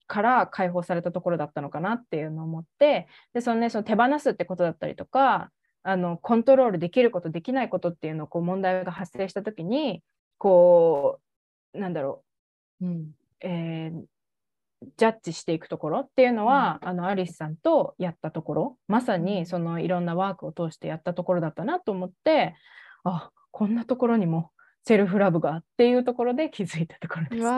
[0.05, 5.49] から解放されたところだったのかなっていうのを思ってでそのねその手放すってことだったりとか
[5.83, 10.03] あのコントロールできることできないことっていうのをこう問題が発生した時に
[10.37, 11.19] こ
[11.73, 12.23] うなんだろ
[12.81, 14.03] う、うんえー、
[14.97, 22.55] ジャッジしていくところっていうのは、うん、あのアリスさんとやったところまさにそのいろんなワークを通してやったところだったなと思って
[23.03, 24.51] あこんなところにも
[24.85, 27.43] セルフラブがっていうところで気づいたところです。
[27.43, 27.51] わ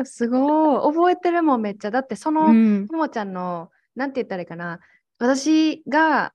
[0.00, 1.90] ーすごい覚えてるもんめっちゃ。
[1.90, 4.80] だってその、うん、ももちゃんのなんて言ったらいいかな。
[5.18, 6.32] 私が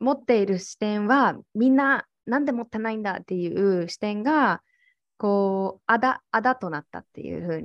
[0.00, 4.62] 持っている視点はみんななんで持ってないんだっていう視点が
[5.16, 7.64] こうあだあだとなったっていうふうに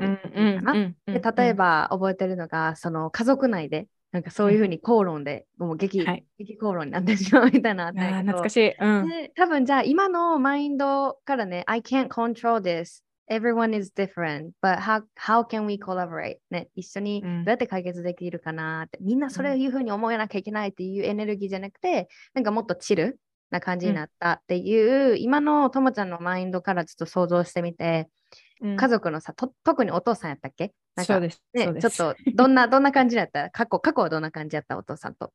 [1.06, 13.04] で例えば覚えてるのがその家族内でなんかそういうふうに口論で、もう激,、はい、激口論になってしまうみたいな懐かしい、うん、で多分じゃあ今のマインドからね I can't control this.
[13.30, 16.38] Everyone is different, but how, how can we collaborate?
[16.52, 17.46] ね、一緒にうん。
[17.46, 28.24] どうやって解決できるかなって、みんなそれをいうふうに思わなきゃいけないっていうエネルギーじゃなくて、なんかもっとチルな感じになったっていう、今のともちゃんのマインドからちょっと想像してみて、うん
[28.62, 30.74] 家族のさ、と特にお父さんやったっけ？
[30.96, 31.42] なんかそうです。
[31.54, 33.50] ねそうですちょっとどんな、 どんな感じだった？
[33.50, 34.78] 過去、過去はどんな感じやった？
[34.78, 35.32] お父さんと。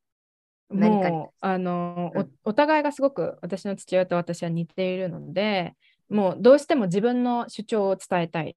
[0.71, 5.73] 何かにもうあの、うんおお互いがすごく私の父親と私は似ているので
[6.09, 8.55] もうどうしても自分の主張を伝えたい。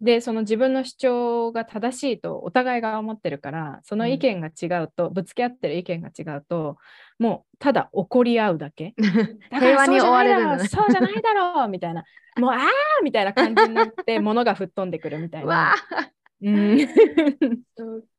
[0.00, 6.76] でその自分の主張が正しいとお互いが思ってるからその意見が違うと、ぶつけ合ってる意見が違うと
[7.18, 8.94] もうただ怒り合うだけ。
[9.50, 10.68] 平和に終われるのね。
[10.68, 12.04] そうじゃないだろうみたいな。
[12.38, 12.58] もうあー
[13.02, 15.72] みたいな感じになって物が吹っ飛んでくるみたいわな、
[16.04, 16.10] あ
[16.42, 16.78] うん、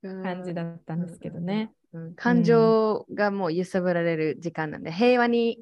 [0.01, 1.71] 感感じだったんですけどね。
[1.93, 2.15] うん。
[2.15, 5.59] 感情がもう揺さぶられる時間なんで、平和に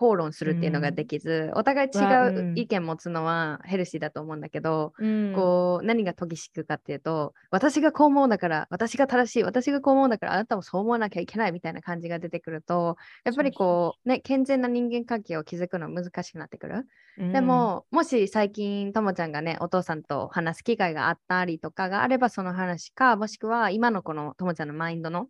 [0.00, 2.58] 口論するっていうのができず、お互い違わううん。
[2.58, 5.32] 意見持つのはヘルシーだと思うんだけど、うん。
[5.34, 16.86] こう何が研ぎ敷くかっていうと私がこう思うんだから私が正しい私がこう思うんだからあなたもそう思わなきゃいけないみたいな感じが出てくるとやっぱりこうね健全な人間関係を築くのは難しくなってくる。
[17.16, 25.26] で、も、もし最近ともちゃんがねお父さんと話す機会があったりとかがあればその話かもしくは今のこのともちゃんのマインドの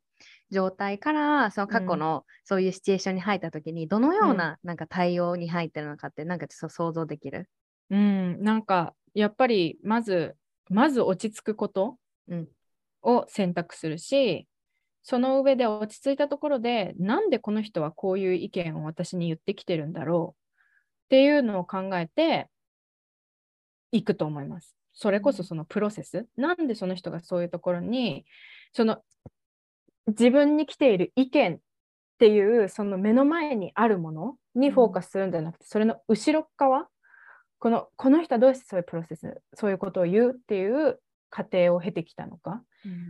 [0.51, 7.49] 状態からその過去のそういうシチュエーションに入った時にどのようななんか対応に入ってるのかってなんかちょっと想像できる？
[7.91, 10.37] うん、なんかやっぱりまず
[10.69, 11.97] まず落ち着くこと
[12.29, 12.49] うん。
[13.03, 14.47] を選択するし、
[15.03, 20.40] その上で落ち着いたところでなんでこの人はこういう意見を私に言ってきてるんだろう
[21.11, 22.47] っていうのを考えて
[23.91, 24.77] いくと思います。
[24.93, 28.25] それこそそのプロセス、なんでその人がそういうところに
[28.73, 28.99] その
[30.07, 31.59] 自分に来ている意見っ
[32.21, 36.87] ていうその目の前にあるものにフォーカスするんじゃなくて、それの後ろ側
[37.59, 42.63] このこの人はどうしてそういうプロセスそういうことを言うっていう過程を経てきたのか、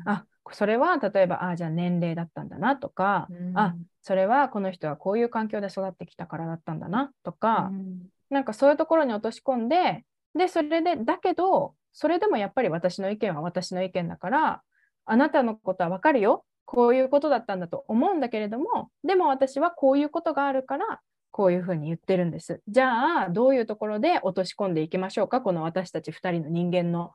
[0.06, 3.58] あそれは例えばあじゃあ年齢だったんだなとか、うん。
[3.58, 8.06] あそれはこの人はこういう環境で育ってきたからだったんだなとか、うん。
[8.30, 14.62] なんかそういうところに落とし込んででそれでだけどそれでもやっぱり私の意見は私の意見だから
[15.04, 16.44] あなたのことは分かるよ。
[16.64, 21.00] こういうことだったんだと思うんだけれどもでも私はこういうことがあるから
[21.32, 22.60] こういうふうに言ってるんです。
[22.68, 25.40] じゃあどういうところで落とし込んでいきましょうか？
[25.40, 27.12] この私たち2人の人間の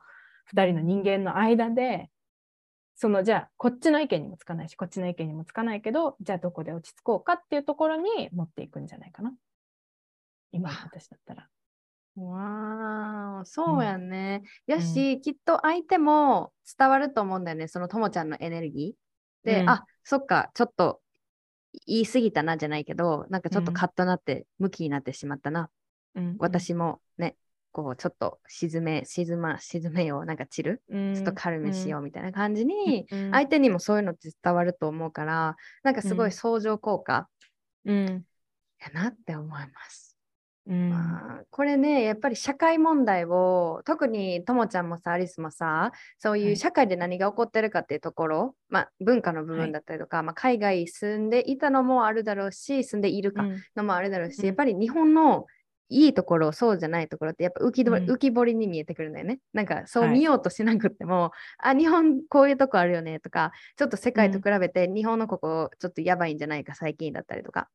[0.54, 2.10] 2人の人間の間で
[2.96, 9.32] そのじゃあこっちの意見にもつかないしこっちの意見にもつかないけどじゃあどこで落ち着こうかっていうところに持っていくんじゃないかな
[10.52, 11.48] 今の私だったら。
[12.16, 14.42] わーそうやんね。
[14.66, 19.46] やし、きっと相手も伝わると思うんだよね、そのともちゃんのエネルギー。
[19.46, 21.02] で、うんあそっか、ちょっと
[21.86, 25.68] 言い過ぎたなじゃないけど、なんかちょっとうんカッとなって、向きになってしまったな。
[26.14, 27.00] うん私もね、
[27.84, 30.82] こうちょっと沈め、沈ま、沈めよう、なんか散る？
[30.88, 31.14] うん。
[31.14, 36.30] ちょっと軽めしようみたいな感じに、うん相手にもそういうのって伝わると思うから、なんかすごうん。
[36.30, 37.28] い相乗効果
[37.84, 38.24] うん。
[38.80, 40.16] やなって思います。
[40.68, 40.90] うん。
[40.90, 46.42] まあこれねやっぱり社会問題を特にともちゃんもさアリスもさそうはい。
[46.50, 53.62] いう社会で何が起こってるかっていうところ、まあ、文化の部分だったりとか、まあ、海外住んでいたのもあるだろうし住んでいるかうん。
[53.76, 54.46] のもあるだろうし、うん。
[54.46, 55.46] やっぱり日本の
[55.88, 59.38] いいところそうじゃないところってやっぱ浮きど、うん浮き彫りに見えてくるんだよね。
[59.52, 67.68] なんかそうはい見ようとしなくっても、あ日本こういうとこあるよねとかちょっと世界と比べて日本のここちょっとやばいんじゃないか最近だったりとか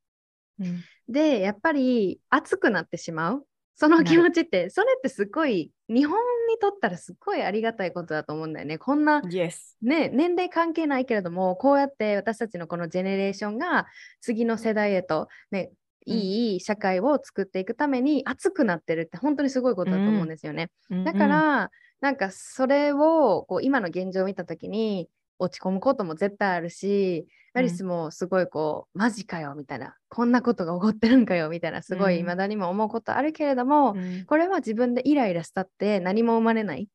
[0.59, 3.45] うんで、やっぱり熱くなってしまう。
[3.76, 6.18] その気持ちって、それってすごい、日本
[6.49, 8.78] にとったらすっごいありがたいことだと思うんだよね。
[8.78, 13.88] こんな、ね、年齢関係ないけれども、こうやって私たちのこのジェネレーションが
[14.22, 20.69] 次の世代へと、ね、うんいい社会を作っていくために熱くなってるって本当にすごいことだと思うんですよね。
[21.05, 21.71] だか、ら、
[22.01, 32.19] なんかそれをこう今の現状を見た時に落ち込むことも絶対あるし、うんアリスもすごいこうマジかよみたいなこんなことが起こってるんかよみたいなすごいうん。
[32.19, 34.25] 未だにも思うことあるけれども、うん。
[34.25, 36.87] これは自分でイライラしたって何も生まれない、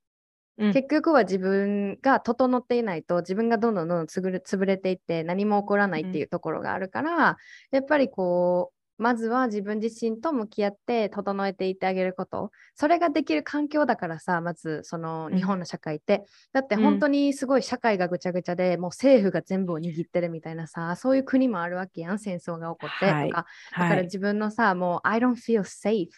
[0.56, 0.72] うん。
[0.72, 7.36] 結局は自分が整っていないと自分がどんどんどんどん潰れていって何も起こらないっていうところがあるから、
[7.70, 12.50] やっぱりこうまずは自分自身と向き合って整えていってあげること。
[12.74, 15.38] それができる環境だからさまずそのうん。
[15.38, 16.82] 日本の社会って、だってうん。
[16.82, 23.30] 本当にすごい社会がぐちゃぐちゃで、もう政府が全部を握ってるみたいなさそういう国もあるわけやん戦争が起こってとか、はい。
[23.78, 26.08] だからはい自分のさもう I don't feel safe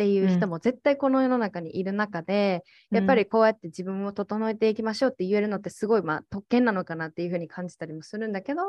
[0.00, 8.62] っていう人も絶対この世の中にいる中で、やっぱりこうやって自分を整えていきましょうって言えるのってすごいまあ特権なのかなっていうふうに感じたりもするんだけど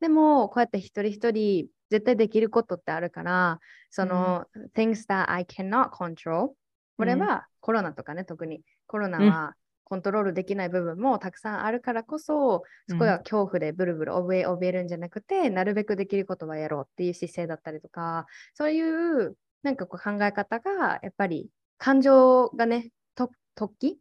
[0.00, 3.60] でもこうやって一人一人絶対できることってあるから
[3.90, 6.52] その、things that I cannot control
[6.96, 8.62] これはコロナとかね、特に。
[8.86, 9.54] コロナは
[9.84, 21.48] コントロールできない部分もたくさんあるからこそ、そこでは恐怖でブルブル怯え怯えるんじゃなくて、なるべくできることはやろうっていう姿勢だったりとか、そういうなんかこう考え方がやっぱり
[21.78, 23.98] 感情がね、と突起？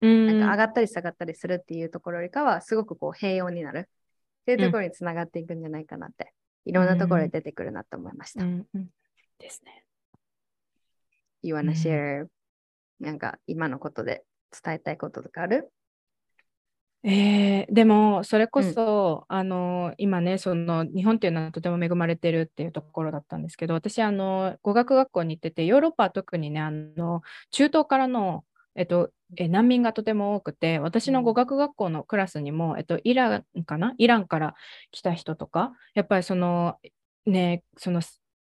[0.00, 3.88] なんか上がったり下がったりするっていうところよりかは、すごくこう平穏になる。
[4.42, 6.32] っていうところにつながっていくんじゃないかなって、
[6.66, 8.44] いろんなところで出てくるなと思いました。
[8.44, 8.86] うんうん、
[9.40, 9.84] ですね。
[11.42, 12.26] You wanna share、
[13.00, 14.22] なんか今のことで
[14.62, 15.72] 伝えたいこととかある？
[17.08, 28.44] えー、でもそれこそ、うん、あの今ねその日本っていうのはとても恵まれてるっていうところだったんですけど私あの語学学校に行っててヨーロッパは特にねあの中東からの
[28.78, 33.94] えっと、え難民がとても多くて、私の語学学校のクラスにも、えっと、イランかな？
[33.96, 34.54] イランから
[34.90, 36.76] 来た人とか、やっぱりその、
[37.24, 38.02] ね、その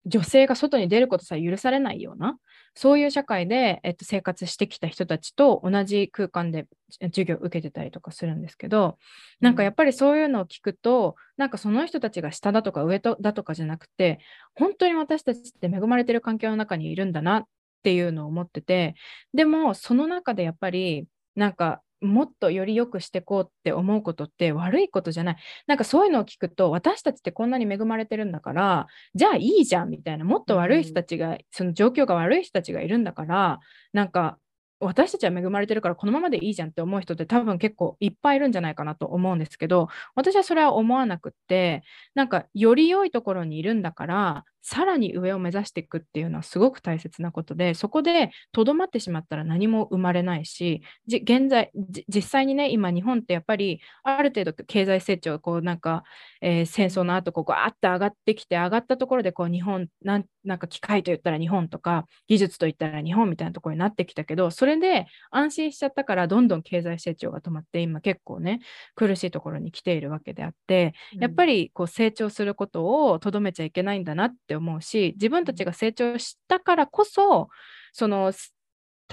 [0.08, 2.36] 女性が外に出ることさえ許されないような、
[2.74, 6.66] そういう社会で、えっと、生活してきた人たちと同じ空間で
[7.00, 8.98] 授業を受けてたりとかするんですけど、
[9.40, 14.18] なんかやっぱりそういうのを聞くと、なんかその人たちが下だとか上だとかじゃなくて、
[14.54, 17.44] 本当に私たちって恵まれてる環境の中にいるんだな
[17.78, 18.94] っていうのを思ってて
[19.32, 21.06] でもその中でやっぱり
[21.36, 25.36] なんかもっとより良くしていこうって思うことって悪いことじゃない。
[25.66, 33.60] なんかそういうのを聞くと私たちってこんなに恵まれてるんだからじゃあいいじゃんみたいなもっと悪い人たちが、うん、その状況が悪い人たちがいるんだから
[33.92, 34.38] なんか
[34.80, 41.82] 私たちは恵まれてるからこのままでいいじゃんって思う人って多分結構いっぱいいるんじゃないかなと思うんですけど私はそれは思わなくって
[42.14, 51.70] なんかより良いところにいるんだからさらに上を目指していくっていうのはすごく大切なことでそこでとどまってしまったら何も生まれないし現在
[52.06, 56.02] 実際にね今日本ってやっぱりある程度経済成長こうなんか、
[56.42, 68.60] えー、戦争の後こうガーッと上がってきて上がったところでこう日本なんなんか機械と言ったら日本とか技術と言ったら日本みたいなところになってきたけどそれで安心しちゃったからどんどん経済成長が止まって今結構ね
[68.94, 77.48] 苦しいところに来ているわけであって、やっぱりこう成長することをとどめちゃいけないんだなって思うし自分たちが成長したからこそ
[77.92, 78.32] その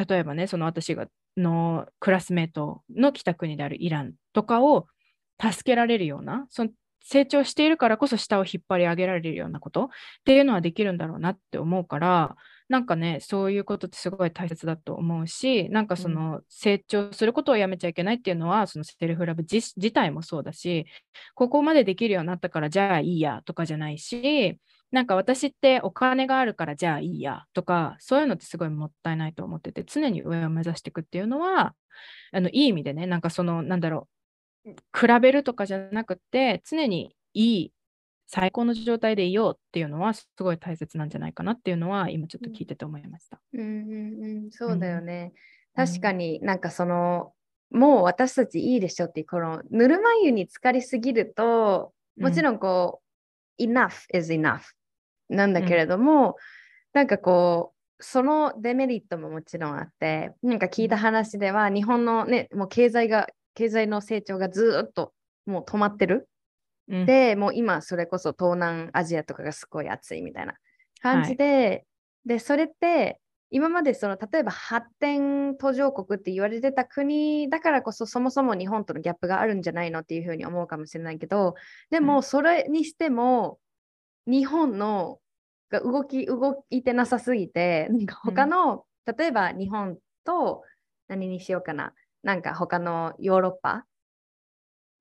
[0.07, 4.87] 例えばねその私がのクラスメートの北国であるイランとかを
[5.41, 6.69] 助けられるようなその
[7.07, 9.87] 成長しているからこそ下を引っ張り上げられるようなことっ
[10.25, 12.35] ていうのはできるんだろうなって思うから
[12.67, 20.87] なんかねそういうことってすごい大切だと思うしなんかその成長することをやめちゃいけないっていうのはそのセルフラブ自体もそうだし
[21.35, 24.57] ここまでできるようになったからじゃあいいやとかじゃないし
[24.95, 31.75] なんか私ってお金があるからじゃあいいやとか、そういうのってすごいもったいないと思ってて、常に上を目指していくっていうのは、
[32.31, 34.07] あのいい意味でね、なんかその、なんだろ
[34.65, 37.73] う、比べるとかじゃなくて、常にいい、
[38.25, 43.41] 最高の状態でいようっていうのは、すごい大切なんじゃないかなっていうのは、今ちょっと聞いてて思いました。
[43.51, 45.33] うんうんうん、そうだよね。
[45.75, 47.33] うん、確かになんかその、
[47.69, 53.01] もう私たちいいでしょっていう、このぬるま湯に浸かりすぎると、もちろんこ
[53.59, 54.61] う、うん、enough is enough
[55.29, 56.33] なんだけれども、うん、
[56.93, 65.13] なんかこうそのデメリットももちろんあってなんか聞いた話では日本のねもう経済が経済の成長がずっと
[65.45, 66.27] もう止まってる、
[66.89, 70.55] うん、でもう今それこそ東南アジアとかがすごい暑いみたいな
[71.01, 71.85] 感じで、はい、
[72.25, 73.19] でそれって
[73.51, 81.55] 今までその例えば発展途上国って言われてた国だからこそそもそも日本とのギャップがあるんじゃないのっていうふうに思うかもしれないけど
[81.89, 83.59] でもそれにしても
[84.27, 85.19] 日本の
[85.69, 90.63] が動き動いてなさすぎてなんか他の、うん、例えば日本と
[91.07, 91.93] 何にしようかな。
[92.23, 93.85] なんか他のヨーロッパ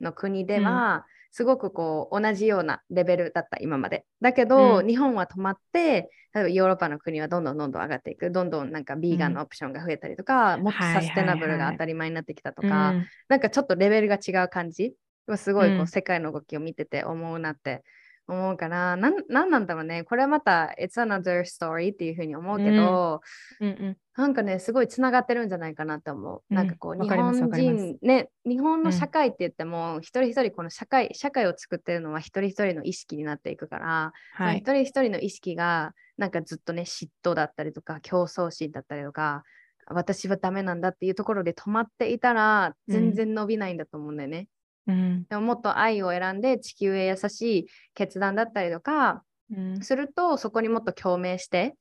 [0.01, 4.05] の国では、すごくこう同じようなレベルだった今まで。
[4.20, 8.31] だけど、うん、日本は止まって例えばヨーロッパの国はどんどんどんどん上がっていく。
[8.31, 14.95] どんどんなんかビーガンのオプションが増えたりとか、うん、もっとサステナブルが当たり前になってきたとか、はいはいはい、なんかちょっとレベルが違う感じ
[15.37, 17.83] すごいこう、世界の動きを見てて思うなって
[18.27, 20.05] 思うから、なんなんなんだろうね。
[20.05, 23.20] これはまた、It's another story っていうふうに思うけど、
[23.61, 23.68] うん。
[23.68, 26.43] うんうん、なんかね、すごいつながってるんじゃないかなと思う。
[26.49, 39.43] うん、なんかこう、日本人、ね、日本の社会って言っても、うん、一人一人この社会、社会を作ってるのは一人一人の意識になっていくから、はい、一人一人の意識が、なんかずっとね、嫉妬だったりとか、競争心だったりとか、
[39.87, 44.49] 私はダメなんだっていうところで止まっていたら、全然伸びないんだと思うんだよね。
[44.87, 51.74] うん、でももっと愛を選んで地球へ優しい決断だったりとか、うん、するとそこにもっと共鳴して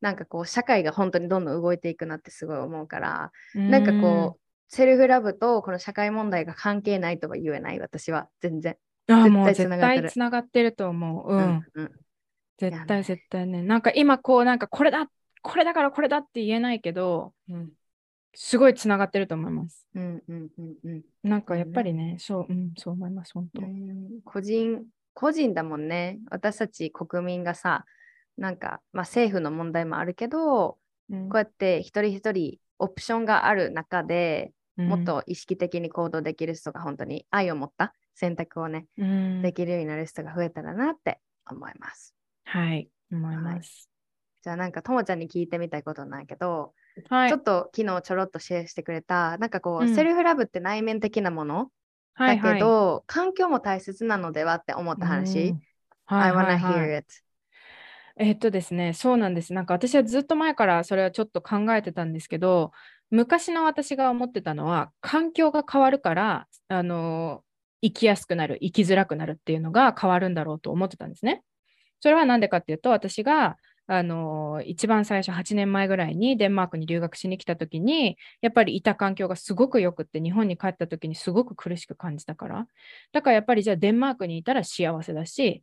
[0.00, 8.76] なんかこう社会が本当にどんどん動いていくなってすごい思うから、うん、なんかこうセルフラブとこの社会問題が関係ないとは言えない私は全然。
[9.08, 11.32] あもう絶対つながってると思う。
[11.32, 11.40] うん。
[11.40, 11.92] うんうん、
[12.58, 13.62] 絶対絶対ね。
[13.62, 15.08] なんか今こうなんかこれだ
[15.42, 17.70] これだからこれだって言えないけど、うん
[18.38, 19.88] すごいつながってると思います。
[19.94, 23.62] うんうんうんうんなんかやっぱりね、そう、うん、そう思います、本当。
[23.62, 24.84] うん個人
[25.14, 27.86] 個人だもんね私たち国民がさ
[28.36, 30.76] なんか、まあ、政府の問題もあるけど
[31.10, 41.20] うんこうやって一人一人オプションがある中でうんもっと意識的に行動できる人が本当に愛を持った選択をね、うんできるようになる人が増えたらなって
[41.50, 42.14] 思います。
[42.44, 43.88] はい、思います。
[44.42, 46.72] じゃあなんかともちゃんに聞いてみたいことなんやけど、
[47.08, 51.70] はいちょっと昨日ちょろっとシェアしてくれたなんかこう、うんセルフラブって内面的なもの
[52.14, 55.48] はいだけど、環境も大切なのではって思った話。
[55.48, 55.60] うん
[56.06, 57.06] はい I はい wanna はい hear it.
[58.18, 59.52] えっとですね、そうなんです。
[59.52, 62.72] なんか私はずっと前からそれはちょっと考えてたんですけど、
[63.10, 67.42] 昔の私が思ってたのは、環境が変わるから、あの
[67.82, 71.42] 生きやすくなる、生きづらくなるっていうのが変わるんだろうと思ってたんですね。
[72.00, 73.58] それは何でかっていうと、私が
[73.88, 82.66] あの一番最初8年前ぐらいにデンマークに留学しに来た時にやっぱりいた環境がすごく良くって日本に帰った時にすごく苦しく感じたから
[83.12, 85.62] だからやっぱりじゃあデンマークにいたら幸せだし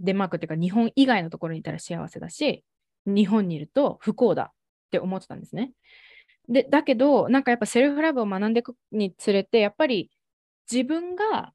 [0.00, 2.64] デンマークっていうか日本以外のところにいたら幸せだし
[3.06, 4.54] 日本にいると不幸だっ
[4.90, 5.72] て思ってたんですね。
[6.48, 10.10] でだけどなんかやっぱセルフラブを学んでいくにつれてやっぱり
[10.70, 11.52] 自分が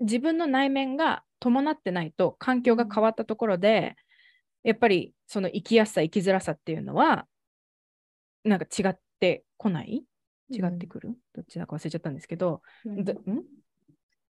[0.00, 3.96] 自分の内面が伴ってないと環境が変わったところで、
[4.62, 7.26] やっぱりその生きやすさ生きづらさっていうのは
[8.44, 10.04] なんか違ってこない？
[10.50, 13.04] 違ってくる、どっちだか忘れちゃったんですけど、うん。
[13.04, 13.42] どん？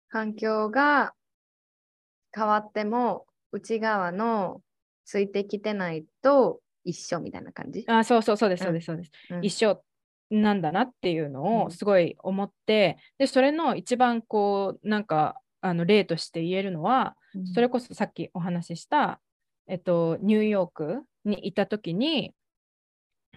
[0.09, 1.13] 環境が
[2.33, 4.61] 変わっても内側の
[5.05, 7.83] ついてきてないと一緒みたいな感じ？
[7.87, 9.45] あそうそうそうですそううんですそうです、うん。
[9.45, 9.83] 一緒
[10.31, 11.63] なんだなっていうのうん。
[11.65, 17.15] をすごい思って、でそれの一番こうなんかあの例として言えるのは、
[17.53, 19.19] それこそさっきお話しした、
[19.67, 22.33] えっと、ニューヨークにいた時に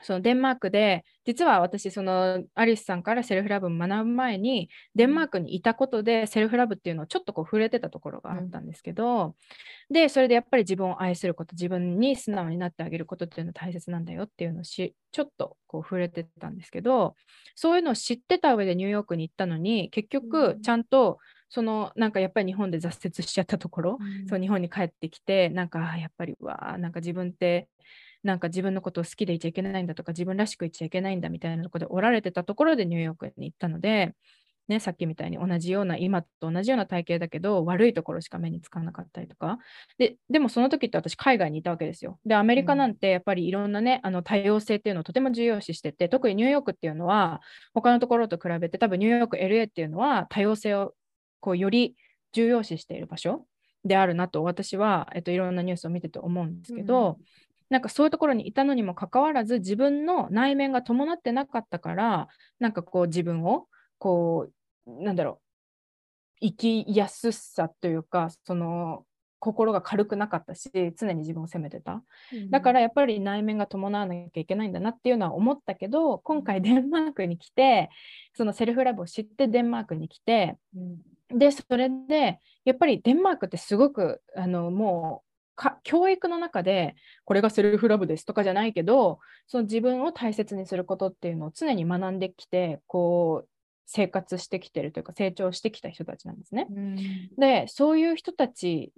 [0.02, 9.34] そのデンマークで実は私そのアリスさんからセルフラブを学ぶ前にデンマークにいたことでセルフラブっていうのをちょっとこう触れてたところがあったんですけど、
[9.90, 17.14] でそれでやっぱり自分を愛すること自分に素直になってあげることっていうのは大切なんだよっていうのをしちょっとこう触れてたんですけど
[17.54, 20.30] そういうのを知ってた上でニューヨークに行ったのに結うん。
[20.30, 21.18] 局ちゃんと
[21.50, 23.98] そのなんかやっぱり日本で挫折しちゃったところ、
[24.28, 27.68] そう日本に帰ってきてなんかあやっぱりうわーなんか自分って
[28.22, 34.14] なんか自分のことを好きでいちゃいけないんだとか自分らしくいちゃいけないんだみたいなところでおられてたところでニューヨークに行ったので、
[34.68, 39.58] ね、さっきみたいに同じような今と同じような体型だけど悪いところしか目につかなかったりとか。
[39.98, 42.20] ででもその時って私海外にいたわけですよ。
[42.24, 47.40] でアメリカなんてやっぱりいろんなね、あの多様性っていうのをとても重要視してて特にニューヨークっていうのは
[47.74, 50.94] 他のところと比べて多分ニューヨーク LA っていうのは多様性を
[51.40, 51.96] こうより
[52.32, 53.46] 重要視している場所
[53.84, 57.18] であるなと私は、えっと、いろんなニュースを見てて思うんですけど、
[57.70, 62.28] なんかそういうところにいたのにもかかわらず自分の内面が伴ってなかったから
[62.58, 63.68] なんかこう自分を
[63.98, 64.48] こ
[64.86, 65.40] うなんだろ
[66.42, 69.04] う生きやすさというかその
[69.38, 72.02] 心が軽くなかったし常に自分を責めてた。
[72.50, 77.88] だからやっぱり内面が伴わなきゃいけないんだなっていうのは思ったけど今回デンマークに来て
[78.34, 80.96] そのセルフラブを知ってデンマークに来てうん
[81.32, 93.48] で、それで、やっぱりデンマークってすごく、あの、もうか、教育の中で、これがセルフラブですとかじゃないけど、その自分を大切にすることっていうのを常に学んできて、こう、
[93.84, 96.66] 生活してきてるというか、成長してきた人たちなんですね。
[96.70, 96.96] うん
[97.38, 98.92] で、そういう人たち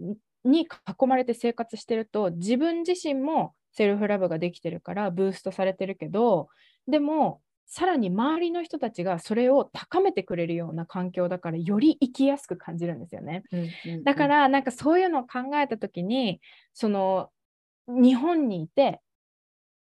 [0.44, 6.48] に囲まれて生活してると、自分自身もセルフラブができてるから、ブーストされてるけど、
[6.86, 13.42] でも、さらに周りの人たちがそれを高めてくれるような環境だから、より生きやすく感じるんですよね。
[13.52, 13.56] う
[13.96, 16.40] んだから、なんかそういうのを考えたときに、
[16.74, 17.30] その、
[17.88, 19.00] 日本にいて、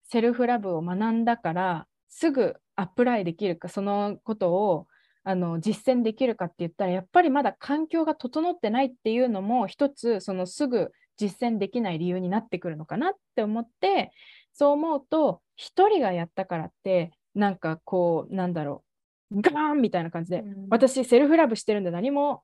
[0.05, 4.87] セルフラブを学んだから、すぐアプライできるか、そのことを
[5.23, 14.13] あの実践できるかって言ったら、やっぱりまだ環境が整ってないっていうのも、一つ、そのすぐ実践できない理由になってくるのかなって思って、
[14.53, 18.85] そう思うと、一人がやったからって、なんかこう、なんだろ
[19.31, 20.67] う、ガーンみたいな感じで、うん。
[20.71, 22.43] 私、セルフラブしてるんで何も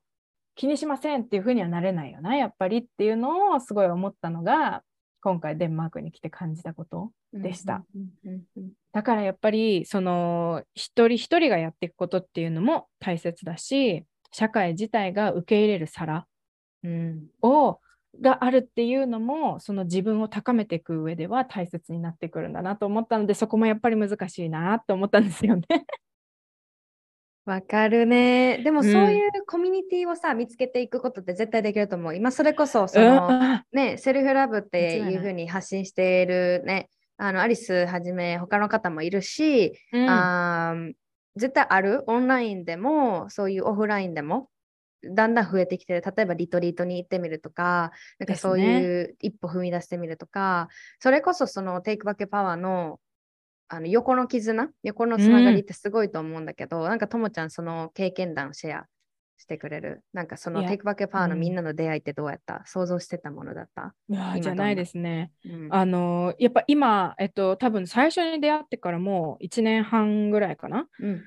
[0.55, 4.83] 気にしませんっていうふうにはなれないよな、やっぱりっていうのをすごい思ったのが、
[5.27, 7.85] 今回デンマークに来て感じたことでした。
[8.93, 16.27] だからやっぱりその一人一人がやっていくことっていうのも大切だし社会自体が受け入れる皿
[16.85, 17.27] うん。
[17.43, 17.81] を
[18.20, 25.64] があるっていうのもその自分を高めていく上では大切になってくるんだなと思ったのでそこもやっぱり難しいなと思ったんですよね。
[27.44, 28.59] わかるね。
[28.64, 32.16] でもうんそういうコミュニティをさ、見つけていくことって絶対できると思う。
[32.16, 36.88] 今それこそその、うんね、セルフラブっていうふうに発信しているね、
[37.18, 40.93] あのアリスはじめ他の方もいるし、うんあー
[41.36, 42.02] 絶対ある？
[42.09, 44.48] オンラインでもそういうオフラインでも
[45.15, 46.03] だんだん増えてきてる。
[46.03, 50.69] 例えばリトリートに行ってみるとかなんかそういう一歩踏み出してみるとか、
[51.01, 53.01] それこそそのテイクバックパワーの
[53.69, 58.87] あの横の絆横のつながりってすごいと思うんだけど、なんかともちゃんその経験談シェア
[59.39, 60.03] してくれる。
[60.12, 61.41] なんかそのテイクバックパワーのうん。
[61.41, 63.95] みんなの出会いってどうやった、想像してたものだった、
[64.37, 65.31] いじゃないですね。
[65.45, 65.69] うん。
[65.70, 70.89] あのやっぱ今、えっと、多分最初に出会ってからもう1年半ぐらいかな。
[71.01, 71.23] うん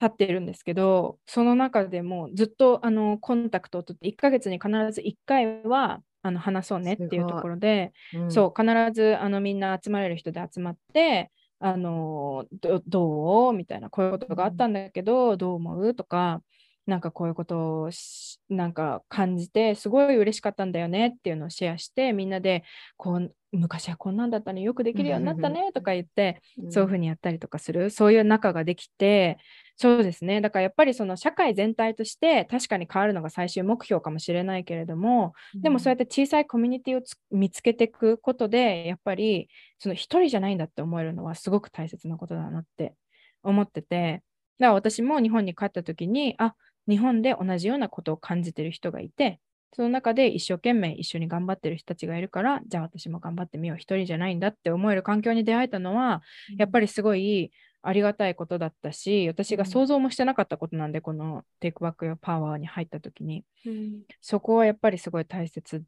[0.00, 8.30] 経ってるんですけど、その中でもずっとあのコンタクトを取って1ヶ月に必ず1回はあの話そうねっていうところで、うん。
[8.30, 11.30] そう必ずあのみんな集まれる人で集まって、
[11.60, 13.52] あのどどう？
[13.52, 15.94] みたいなこういうことがあったんだけど、どう思う？
[15.94, 16.42] とか
[16.88, 22.64] なんかこういうことをしなんか感じてすごい嬉しかったんだよねっていうのをシェアしてみんなで
[22.96, 26.40] こう昔はこんなんだったのよくできるようになったねとか言って
[26.70, 29.36] そういうふうにやったりとかするそういう仲ができて
[29.76, 30.40] そうですね。
[30.40, 39.48] だからやっぱりその社会全体として確かに変わるのが最終目標かもしれないけれどもでもそうやって小さいコミュニティをつ見つけていくことでやっぱり
[39.78, 40.58] その一人じゃないん。
[40.58, 42.94] だって思えるのはすごく大切なことだなって
[43.42, 44.22] 思ってて
[44.58, 46.54] だから私も日本に帰った時にあ
[46.88, 49.40] 日本で同じようなことを感じてる人がいて
[49.74, 56.22] その中で一生懸命一緒に頑張ってる人たちがいるからじゃあ私も頑張ってみよう一人じゃないんだって思える環境に出会えたのは
[56.56, 57.52] やっぱりすごい
[57.82, 65.82] ありがたいことだったし私が想像もしてなかったことなんで、このテイクバックやパワーに入った時にうんそこはやっぱりすごい大切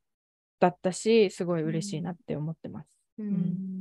[0.61, 2.89] だったしすごい嬉しいなって思ってます。
[3.19, 3.81] うん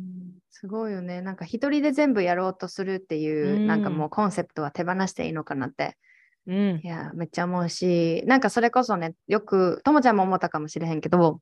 [0.49, 1.21] すごいよね。
[1.21, 5.95] なんか一人で全部やろうとするっていう、うんなんかもうコンセプトは手放していいのかなって。
[6.49, 6.81] うん。
[6.84, 11.39] いや、めっちゃ思うし、なんかそれこそね、よく、ともちゃんも思ったかもしれへんけど、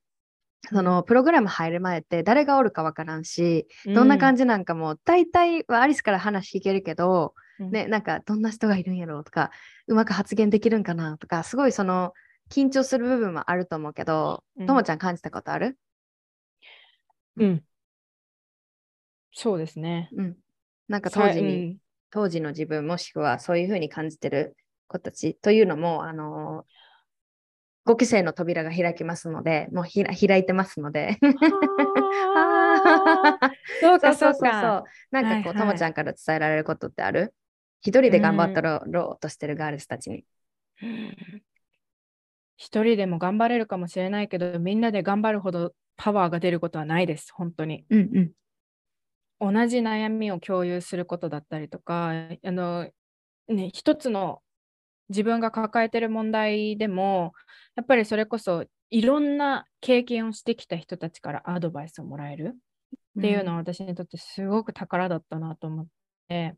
[0.69, 7.71] そのプログラム入る前って誰がおるかわからんし、どんな感じなんかも大体はアリスから話聞けるけど、うん。
[7.71, 9.51] ね、なんかどんな人がいるんやろうとか、
[9.87, 12.11] うまく発言できるんかなとか、すごいその
[12.51, 14.67] 緊張する部分もあると思うけど、うん。
[14.67, 15.77] ともちゃん感じたことある？
[17.37, 17.63] うん。
[19.31, 20.09] そうですね。
[20.17, 20.37] うん。
[20.87, 21.77] なんか当時さに、
[22.09, 24.55] 当時の自分もしくはそういうふうに感じてる
[24.87, 26.65] 子たちというのも、あの
[27.85, 31.17] 5期生の扉が開きますので、もうひら開いてますので。
[33.81, 34.83] そうかそうか。
[35.09, 37.33] なんかこう、はいはいともちゃんから伝えられることってある？
[37.81, 40.25] 一人で頑張ったろうとしてるガールズたちに。
[42.57, 47.85] 一人でも頑張れるかもしれないけど、みんなで頑張るほどパワーが出ることはないです、本当に。
[47.89, 48.33] うん
[49.39, 49.53] うん。
[49.53, 52.89] 同じ悩みを共有することだったりとか、あの、
[53.47, 54.41] ね、一つの
[55.09, 57.33] 自分が抱えてる問題でも、
[57.75, 62.53] やっぱりそれこそいろんな経験をしてきた人たちからアドバイスをもらえる
[63.19, 65.87] っていうのは私にとってすごく宝だったなと思っ
[66.27, 66.55] て、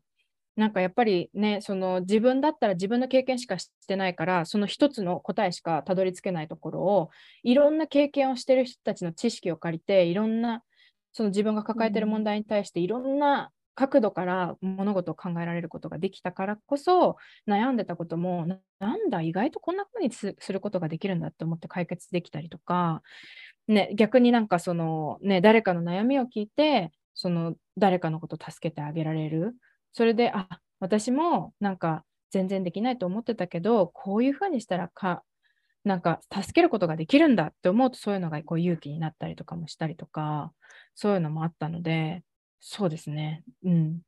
[0.56, 7.10] なんかやっぱりね、その自分だったら自分の経験しかしてないから、その一つの答えしかたどり着けないところを、
[7.42, 10.62] いろんな経験をしてる人たちの知識を借りて、いろんな
[11.12, 17.16] その自分が抱えてる問題に対していろんな角度から物事を考えられることができたからこそ
[17.48, 18.46] 悩んでたことも
[18.78, 23.02] なんだ意外とこんな風にすすることができるんだって思って解決できたりとか、
[23.68, 29.54] ね、逆になんかその、ね、誰かの悩みを聞いてその誰かのことを助けてあげられる。
[29.92, 30.48] それであ
[30.78, 35.22] 私もなんか全然できないと思ってたけどこういう風にしたらか
[35.84, 40.52] なんか助けることができるんだって思うとそういうのがこう勇気になったりとかもしたりとか
[40.94, 42.22] そういうのもあったので
[42.60, 43.42] そうですね。
[43.64, 44.00] うん。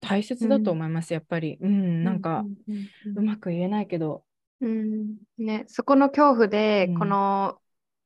[0.00, 1.58] 大切だと思います、やっぱり。
[1.60, 4.24] うんなんかううんうまく言えないけど。
[4.60, 5.16] うん。
[5.38, 6.98] ね、そこの恐怖で、うん。
[6.98, 7.58] この、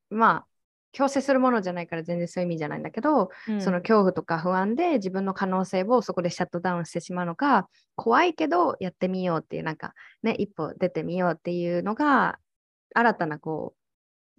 [0.09, 0.47] まあ、
[0.93, 3.61] 強制するものじゃないから全然そういう意味じゃないんだけど、うん。
[3.61, 9.93] その恐怖とか不安で自分の可能性をそこでシャットダウンしてしまうのか、怖いけどやってみようっていう、なんか
[10.23, 12.39] ね、一歩出てみようっていうのが、
[12.93, 13.73] 新たなこ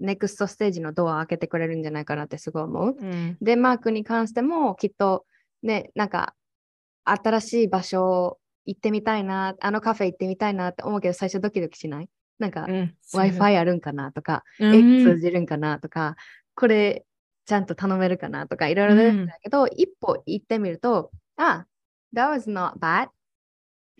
[0.00, 2.96] う、ネクストステージのドアを開けてくれるんじゃないかなってすごい思う。
[2.98, 3.38] うん。
[3.40, 5.24] デンマークに関してもきっと
[5.62, 6.34] ね、なんか
[7.04, 12.08] 新しい場所行ってみたいな、あのカフェ行ってみたいなって思うけど最初ドキドキしない？
[12.38, 16.16] なんか、うん Wi-Fi あるんかなとか、うんえ通じるんかなとか、
[16.54, 17.04] これ
[17.44, 21.66] ちゃんと頼めるかなとかいろいろ出るんだけど、一歩行ってみると、あ、
[22.14, 23.08] that was not bad.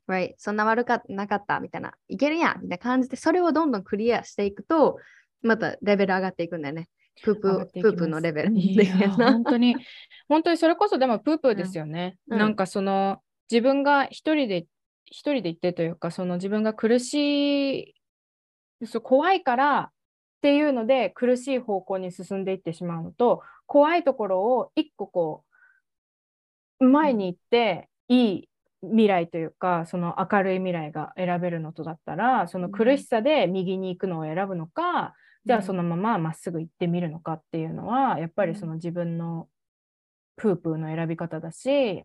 [0.09, 0.35] Right?
[0.37, 4.99] そんな悪かなかったみたいな、いけるやんみたいな感じで、それをどんどんクリアしていくと、
[5.43, 6.89] またレベル上がっていくんだよね。
[7.23, 8.53] プープ、プープのレベル。
[8.55, 9.77] いや本当に、
[10.29, 12.17] 本当にそれこそでもプープーですよね。
[12.29, 13.19] うんなんかその
[13.51, 14.67] 自分が一人で、
[15.05, 17.95] 一人で行ってというか、その自分が苦し
[18.81, 19.91] い、そう怖いからっ
[20.41, 25.45] ていうので苦しい方向に進んでいってしまうのと、怖いところを一個こ
[26.81, 28.49] う、前に行っていい
[28.83, 35.15] 未来というかその明るい未来が選べるのとだったらその苦しさで右に行くのを選ぶのか、
[35.45, 39.49] じゃあそのまままっすぐ行ってみるのかっていうのはやっぱりその自分の
[40.37, 42.05] プープーの選び方だし、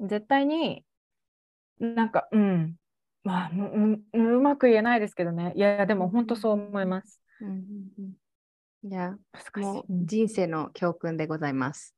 [0.00, 0.84] 絶対に
[1.78, 2.76] なんかうん。
[3.24, 5.52] まあううまく言えないですけどね。
[5.54, 7.20] いやでも本当そう思います。
[7.40, 7.56] うんうん
[8.84, 9.16] うん、いや
[9.56, 11.94] もう人生の教訓でございます。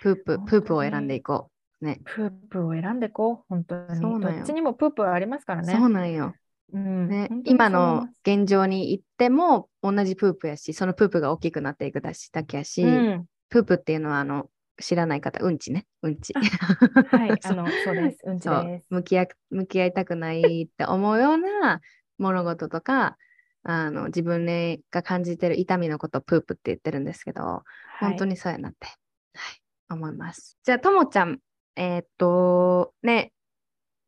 [0.00, 1.50] プーププープを選んでいこ
[1.82, 1.84] う。
[1.84, 3.44] ね、プープを選んでいこう。
[3.48, 4.00] 本当に。
[4.00, 5.74] そうどっちにもプープありますからね。
[5.74, 6.34] そうなんよ。
[6.72, 7.08] うん。
[7.08, 14.48] ね、今の現状に行っても同じプープやしそのプープが大きくなっていくだしだけやし、うん、プープっていうのはあの
[14.80, 16.32] 知らない方、うんちね、うんち。
[16.32, 18.86] はい、あの、そうです、うんちです。
[18.90, 19.26] 向き合。
[19.50, 21.80] 向き合いたくないって思うような
[22.18, 23.16] 物事とか、
[23.62, 24.46] あの自分
[24.90, 27.62] が感じてる痛みのことをプープって言ってるんですけど、は
[28.00, 28.86] い、本当にそうやなって、
[29.34, 30.58] はい、思います。
[30.64, 31.40] じゃあ、ともちゃん、
[31.76, 33.32] えー、っと、ね、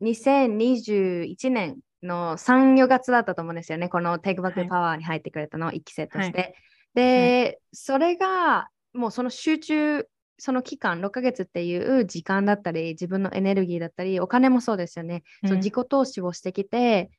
[0.00, 6.38] 2021年の3、4月だったと思うんですよね、この Take Back Power に入ってくれたの、1期生として。
[6.38, 6.54] はい、
[6.94, 10.06] で、はい、それが、もうその集中
[10.38, 17.10] その期間6ヶ月っていう時間だったり自分のエネルギーだったりお金もそうですよね、うん、その自己投資をしてきて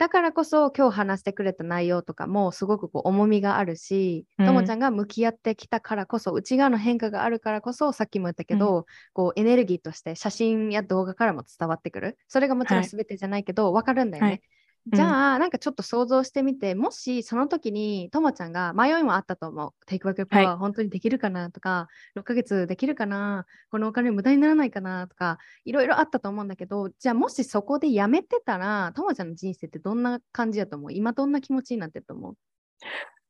[0.00, 12.16] だからこそ今日話してくれた内容とかもすごくこう重みがあるし、ともちゃんが向き合ってきたからこそ内側の変化があるからこそさっきも言ったけど、うん、こうエネルギーとして写真や動画からも伝わってくる。
[12.28, 14.42] それがもちろん全てじゃないけど、はい、分かるんだよね、はい
[14.92, 19.72] じゃあ、なんかちょっと想像してみて、もしその時にともちゃんが迷いもあったと思う。
[19.86, 30.92] テイクバックパワー本当にできるかなとか、6ヶ月できるかな、このお金無駄にならないかなとか、いろいろあったと思うんだけど、じゃあもしそこでやめてたら、ともちゃんの人生ってどんな感じだと思う？
[30.92, 32.34] 今どんな気持ちになってると思う？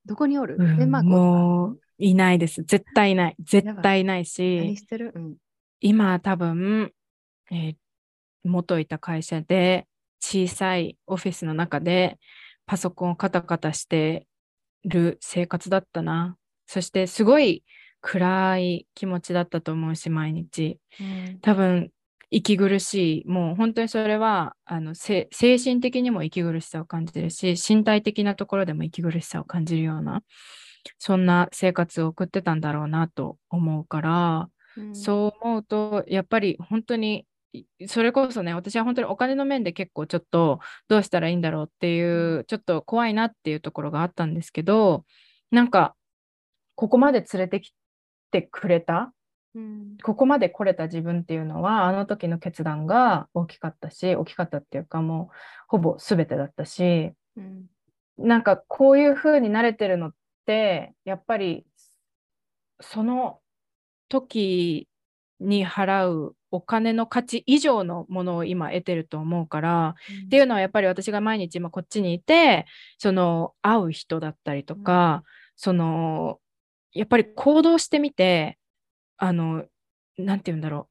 [0.06, 2.62] どこにおる、うん、もういないです。
[2.62, 3.14] 絶対い。
[3.14, 3.36] ない。
[3.38, 5.36] 絶対いないし、何してる、うん、
[5.80, 6.92] 今多分、
[7.50, 7.74] えー、
[8.44, 9.86] 元いた会社で
[10.20, 12.18] 小さいオフィスの中で
[12.66, 14.26] パソコンをカタカタして
[14.84, 16.36] る生活だったな。
[16.66, 17.64] そしてすごい
[18.00, 20.78] 暗い気持ちだったと思うし、毎日。
[21.00, 21.90] うん、多分、
[22.30, 23.26] 息苦しい。
[23.26, 30.22] もう本当にそれはあの精神的にも息苦しさを感じてるし、身体的なところでも息苦しさを感じるような、
[30.98, 37.26] そんな生活を送ってたんだろうなと思うから、うん、そう思うと、やっぱり本当に
[37.88, 45.04] それこそね、私は本当にお金の面で結構ちょっとどうしたらいいんだろうっていう、ちょっと怖いなっていうところがあったんですけど、
[45.50, 45.96] なんか、
[46.76, 47.74] ここまで連れてき
[48.30, 49.12] てくれた、
[49.54, 55.36] うん、ここまで来れた自分っていうのは、あの時の決断が大きかったし、大きかったっていうか、もう
[55.66, 57.66] ほぼ全てだったし、うん、
[58.16, 60.14] なんかこういう風に慣れてるのっ
[60.46, 61.66] て、やっぱり
[62.80, 63.40] その
[64.08, 64.88] 時
[65.40, 72.66] に払うお金の価値以上のものを今得てると思うから、うん、っていうのはやっぱり私が毎日今こっちにいて
[72.98, 75.22] その会う人だったりとか、うん、
[75.56, 76.38] その
[76.92, 78.58] やっぱり行動してみて
[79.16, 79.64] あの
[80.18, 80.90] 何て言うんだろう。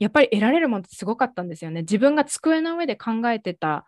[0.00, 1.82] やっぱり得られるものってすごかったんですよね。
[1.82, 3.86] 自分が机の上で考えてた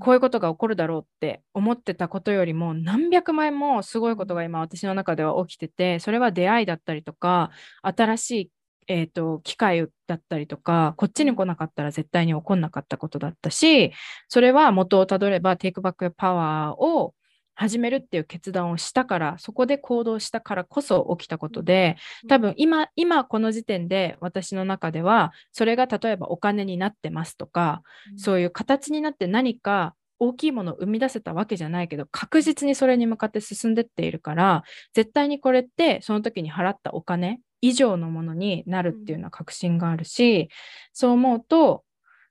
[0.00, 7.50] こういうことが起こるだろうって思ってたことよりも何百枚もすごいことが今私の中では起きててそれは出会いだったりとか
[7.82, 8.50] 新しい
[8.88, 13.92] えーと、機会だったりとかこっちに来なかったら絶対に起こんなかったことだったし
[14.28, 17.14] それは元をたどればテイクバックパワーを
[17.54, 21.96] 始めるっていう決断をしたからそこで行動したからこそ起きたことで
[22.28, 27.82] 多分今今この時点で私の中ではそれが例えばお金になってますとか、
[28.12, 34.62] うん、そういう形になって何か大きいものを生み出せたわけじゃないけど確実にそれに向かって進んでっているから
[34.94, 40.48] 絶対にこれってその時に払ったお金以上のものになるっていうのは確信があるし、
[40.92, 41.84] そう思うと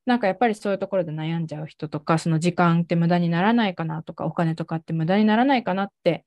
[0.07, 6.25] なんかやっぱりそういうところで悩んじゃう人とかその時間って無駄にならないかなとかお金とかって無駄にならないかなって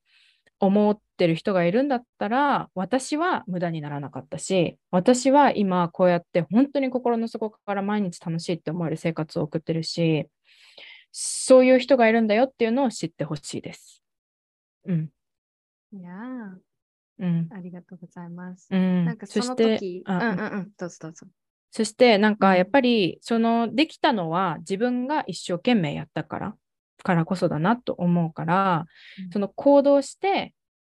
[0.60, 10.28] 思ってる人がいるんだったら私は無駄にならなかったし私は今こうやって本当に心の底から毎日楽しいって思える生活を送ってるし
[11.10, 14.02] そういう人がいるんだよっていうのを知ってほしいです。
[14.86, 15.09] うん。
[15.93, 16.12] いや
[17.20, 18.66] うん、ありがとうございます。
[18.70, 20.22] うん、なんかその時、うんうん。
[20.22, 20.32] う
[20.62, 21.26] ん、どうぞどうぞ。
[21.70, 26.55] そしてなんかやっぱりそのできたのは自分が一生懸命やったから
[27.05, 28.86] からこそだなと思うから、
[29.24, 30.55] うん、その行動して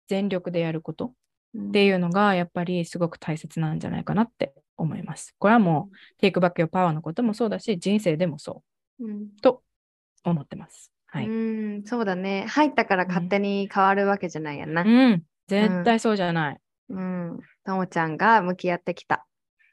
[0.08, 1.14] 全力でやること
[1.58, 5.36] っていうのがやっぱりすごく大切なんじゃないかなって思います。
[5.38, 8.64] これはもう、テイクバックよパワーのこともそうだし人生でもそ
[9.00, 9.62] う、うん、と
[10.24, 10.92] 思ってます。
[11.06, 12.46] はい、うんそうだね。
[12.48, 14.82] 入ったから勝手に変わるわけじゃないやな。
[14.82, 15.24] うん
[15.62, 16.58] 絶対そうじゃない。
[16.90, 17.40] うん。
[17.64, 19.26] ともちゃんが向き合ってきた。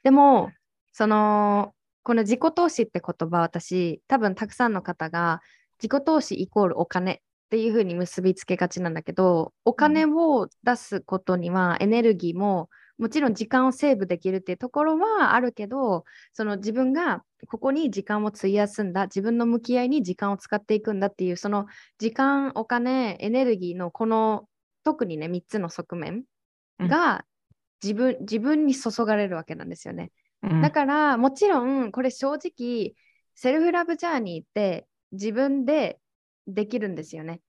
[0.03, 0.51] でも、
[0.91, 5.41] その、この自己投資って言葉、私、多分たくさんの方が
[5.81, 7.17] 自己投資イコールお金っ
[7.49, 21.65] ていうふうに結びつけがちなんだけど、お金を出すことにはエネルギーも、もちろん時間をセーブできるっていうところはあるけど、その自分がここに時間を費やすんだ、自分の向き合いに時間を使っていくんだっていう、その
[21.97, 24.47] 時間、お金、エネルギーのこの
[24.83, 26.23] 特にね、3つの側面
[26.79, 27.25] が
[27.83, 30.11] 自分,、自分に注がれるわけなんですよね。
[30.43, 32.95] うんだからもちろんこれ正直
[33.35, 35.99] セルフラブジャーニーって自分で
[36.47, 37.41] できるんですよね。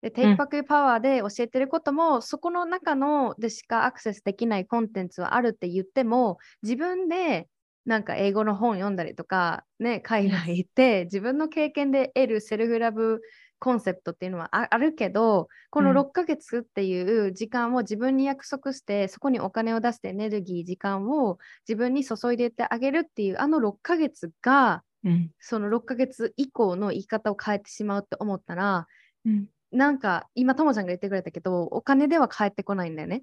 [0.00, 7.48] で、テイクバックパワーで教えてることも、そこの中のでしかアクセスできないコンテンツはあるって言っても、自分で
[7.84, 13.20] なんか英語の本読んだりとか、ね、海外行って自分の経験で得るセルフラブ
[13.58, 15.96] コンセプトっていうのはああるけど、このうん。
[15.96, 25.30] 6ヶ月っていう時間を自分に約束して、そこにお金を出してエネルギー、時間を自分に注いでいってあげるっていうあの6ヶ月が、うん。
[25.40, 28.86] その6ヶ月以降の言い方を変えてしまうって思ったら、
[29.24, 29.46] うん。
[29.70, 33.22] なんか今、ともちゃんが言ってくれたけど、お金では返ってこないんだよね。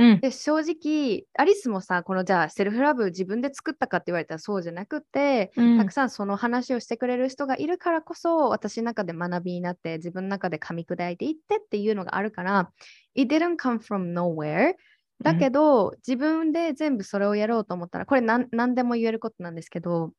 [0.00, 0.20] うん。
[0.20, 5.78] で、正直、アリスもさ、このじゃあセルフラブ自分で作ったかって言われたらそうじゃなくて、うん。
[5.78, 12.70] たくさんその話をしてくれる人がいるからこそ、私の中で学びになって、自分の中で噛み砕いていってっていうのがあるから、
[13.14, 14.74] It didn't come from nowhere.
[15.22, 20.12] だけど、自分で全部それをやろうと思ったら、これ何何でも言えることなんですけど、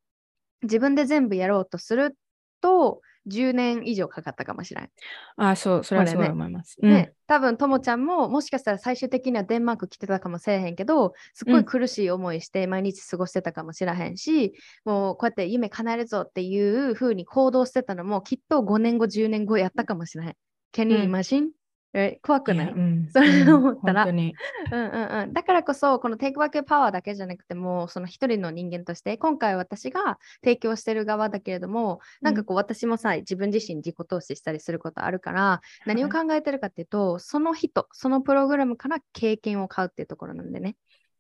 [0.64, 2.16] 自分で全部やろうとする
[2.62, 4.90] と、10年以上かかったかもしれない。
[5.38, 6.78] あそう、それはすごい思います。
[6.82, 14.54] ね、多分ともちゃんももしかしたら最終的にはデンマーク来てたかもしれへんけどすっごうんい苦しい思いして毎日過ごしてたかもしれへんし、
[14.86, 20.34] もうこうやって夢叶えるぞっていう風に行動してたのもきっと5年後10年後やったかもしれへん。
[20.74, 21.50] Can you うん imagine?
[21.94, 22.68] え怖くうん、ない？
[22.68, 23.10] やうん。
[23.12, 24.04] それうん思ったら。
[24.06, 24.34] 本当に。
[24.72, 40.78] うんうんうん、だからこそ、このテイクバックパワーだけじゃなくても、その一人の人間として、今回私が提供してる側だけれども、なんかこう私もさ、自分自身自己投資したりすることあるから、何を考えてるかっていうと、その人、そのプログラムから経験を買うっていうところなんでね。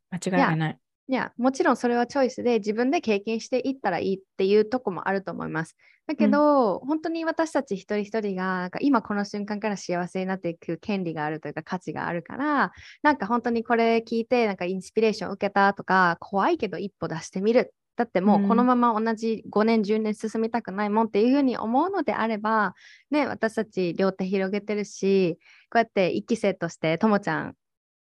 [0.10, 0.78] 間違いがない。
[1.12, 5.76] いや、もちろんそれはチョイスで自分で経験していったらいいっていうとこもあると思います。
[6.08, 12.72] だけど、本当に私たち一人一人がなんか今この瞬間から幸せになっていく権利があるというか価値があるから、
[13.04, 17.74] なんか本当にこれ聞いてなんかインスピレーションを受けたとか、怖いけど一歩出してみる。
[17.98, 22.74] だってもうこのまま同じ5年、10年進みたくないもんっていうふうに思うのであれば、
[23.10, 25.38] ね、私たち両手広げてるし、
[25.70, 27.56] こうやって一期生としてともちゃん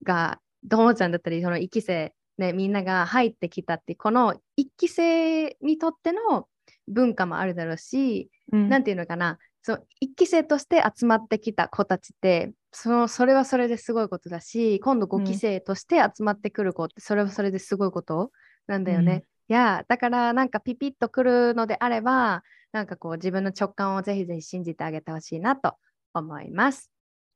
[0.05, 0.39] が、
[0.71, 6.49] ともちゃんだったり、その一期生、ね、みんなが入ってきたってこの一期生にとっての
[6.89, 18.33] 文化もあるだろうし、うんなんていうのかな、そう一期生として集まってきた子たちって、そのそれはそれですごいことだし、今度5期生として集まってくる子って、それはそれですごいこと
[18.67, 19.25] なんだよね。
[19.49, 22.43] いや、だからなんかピピッとくるのであれば、
[22.73, 25.75] なんかこう自分の直感をぜひぜひ信じてあげてほしいなと
[26.15, 26.91] 思います。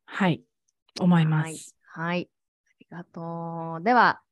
[0.07, 0.43] はい、
[1.01, 1.75] 思います。
[1.99, 2.07] はい。
[2.07, 2.31] はい。
[2.69, 3.85] ありがとう。
[3.85, 4.24] では、eh,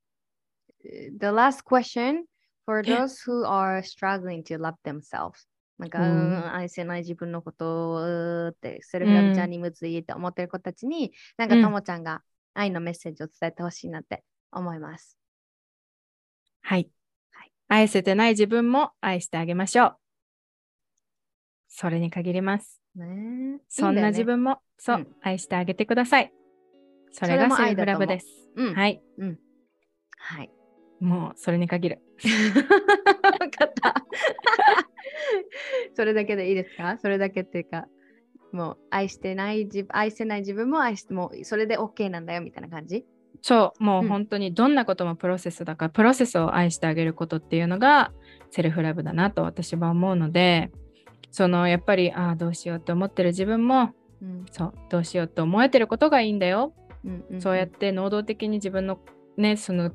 [1.19, 2.25] the last question
[2.65, 5.47] for those who are struggling to love themselves.
[5.79, 12.23] なんか、うんうん愛せない自分のことって、セルフラブちゃんにむずいって思ってる子たちに、なんかうんともちゃんが
[12.55, 14.23] 愛のメッセージを伝えてほしいなって
[14.53, 15.19] 思います。
[16.63, 16.89] はい
[17.31, 17.53] はい。
[17.69, 19.97] 愛せてない自分も愛してあげましょう。
[21.69, 22.81] それに限ります。
[22.95, 24.25] ねえそんな自。
[24.25, 26.33] 分も、そう、うん愛してあげてください。
[27.13, 28.27] それがセルフラブです。
[28.57, 29.03] いいんはい。
[29.19, 29.39] うん。
[30.19, 30.51] はい。
[31.03, 32.03] もうそれに限る。
[33.23, 33.95] わかった。
[35.95, 36.97] それだけでいいですか？
[36.99, 37.87] それだけっていうか、
[38.53, 43.05] もう愛してない自愛せない自分も愛してもうそれで OK なんだよみたいな感じ？
[43.41, 48.13] そう、もううん本当にどんなこともプロセスだから、プロセスを愛してあげることっていうのが
[48.51, 50.71] セルフラブだなと私は思うので、
[51.33, 56.73] そのやっぱり、ああ、どうしようと思ってる自分も、うんそう、どうしようと思えてることがいいんだよ。
[57.05, 59.01] うんうんそうやって能動的に自分の
[59.37, 59.91] ね、その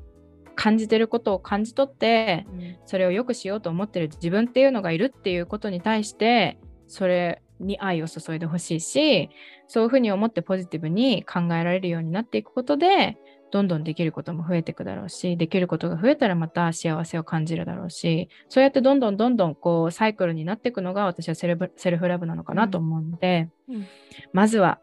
[0.58, 2.76] 感じてることを感じ取って、うん。
[2.84, 6.58] それを良くしようと思ってる自分っていうのがいるっていうことに対して、
[6.88, 9.30] それに愛を注いでほしいし、
[9.68, 13.16] そういうふうに思ってポジティブに考えられるようになっていくことで、
[13.52, 23.86] どんどんできることも増えていくだろうし、できることが増えたらまた幸せを感じるだろうし、そうやってどんどんどんどんこうサイクルになっていくのが私はセルブセルフラブなのかなと思うので、うん。
[24.32, 24.80] まずは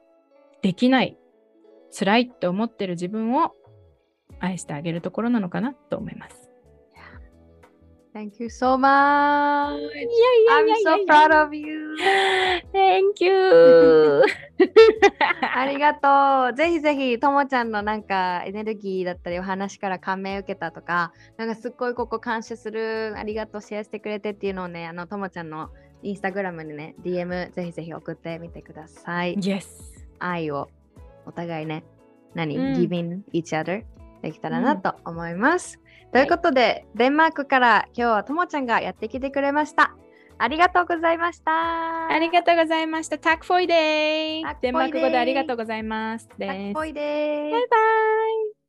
[0.62, 1.18] できない、
[1.92, 3.52] 辛いって思ってる自分を
[4.40, 6.50] 愛してあげるところなのかなと思います。
[8.14, 9.78] Thank you so much!
[9.78, 9.84] い
[10.48, 11.98] や I'm so proud of you!
[12.72, 14.24] Thank you!
[15.54, 16.56] ありりがとう。
[16.56, 25.70] ぜひぜひ、ともちゃんのなんかエネルギーだったりお話から感銘を受けたとか、なんかすっごいここ感謝する、ありがとう、シェアしてくれてっていうのをね、あの、ともちゃんの
[26.02, 29.36] インスタグラムにね、DM ぜひぜひ送ってみてください。
[29.36, 29.66] Yes。
[30.20, 30.70] 愛を
[31.26, 31.84] お互いね、
[32.34, 33.84] 何、うん giving each other
[34.26, 35.80] できたらなと思います。
[36.12, 39.96] ということで、デンマークから今日はともちゃんがやってきてくれました。
[40.38, 42.08] ありがとうございました。
[42.10, 43.20] ありがとうございました。
[43.20, 46.28] タックフォイデー Tack デンマーク語でありがとうございます。
[46.28, 46.74] かっです。
[46.74, 47.52] こいいです。
[47.52, 48.65] バイバイ。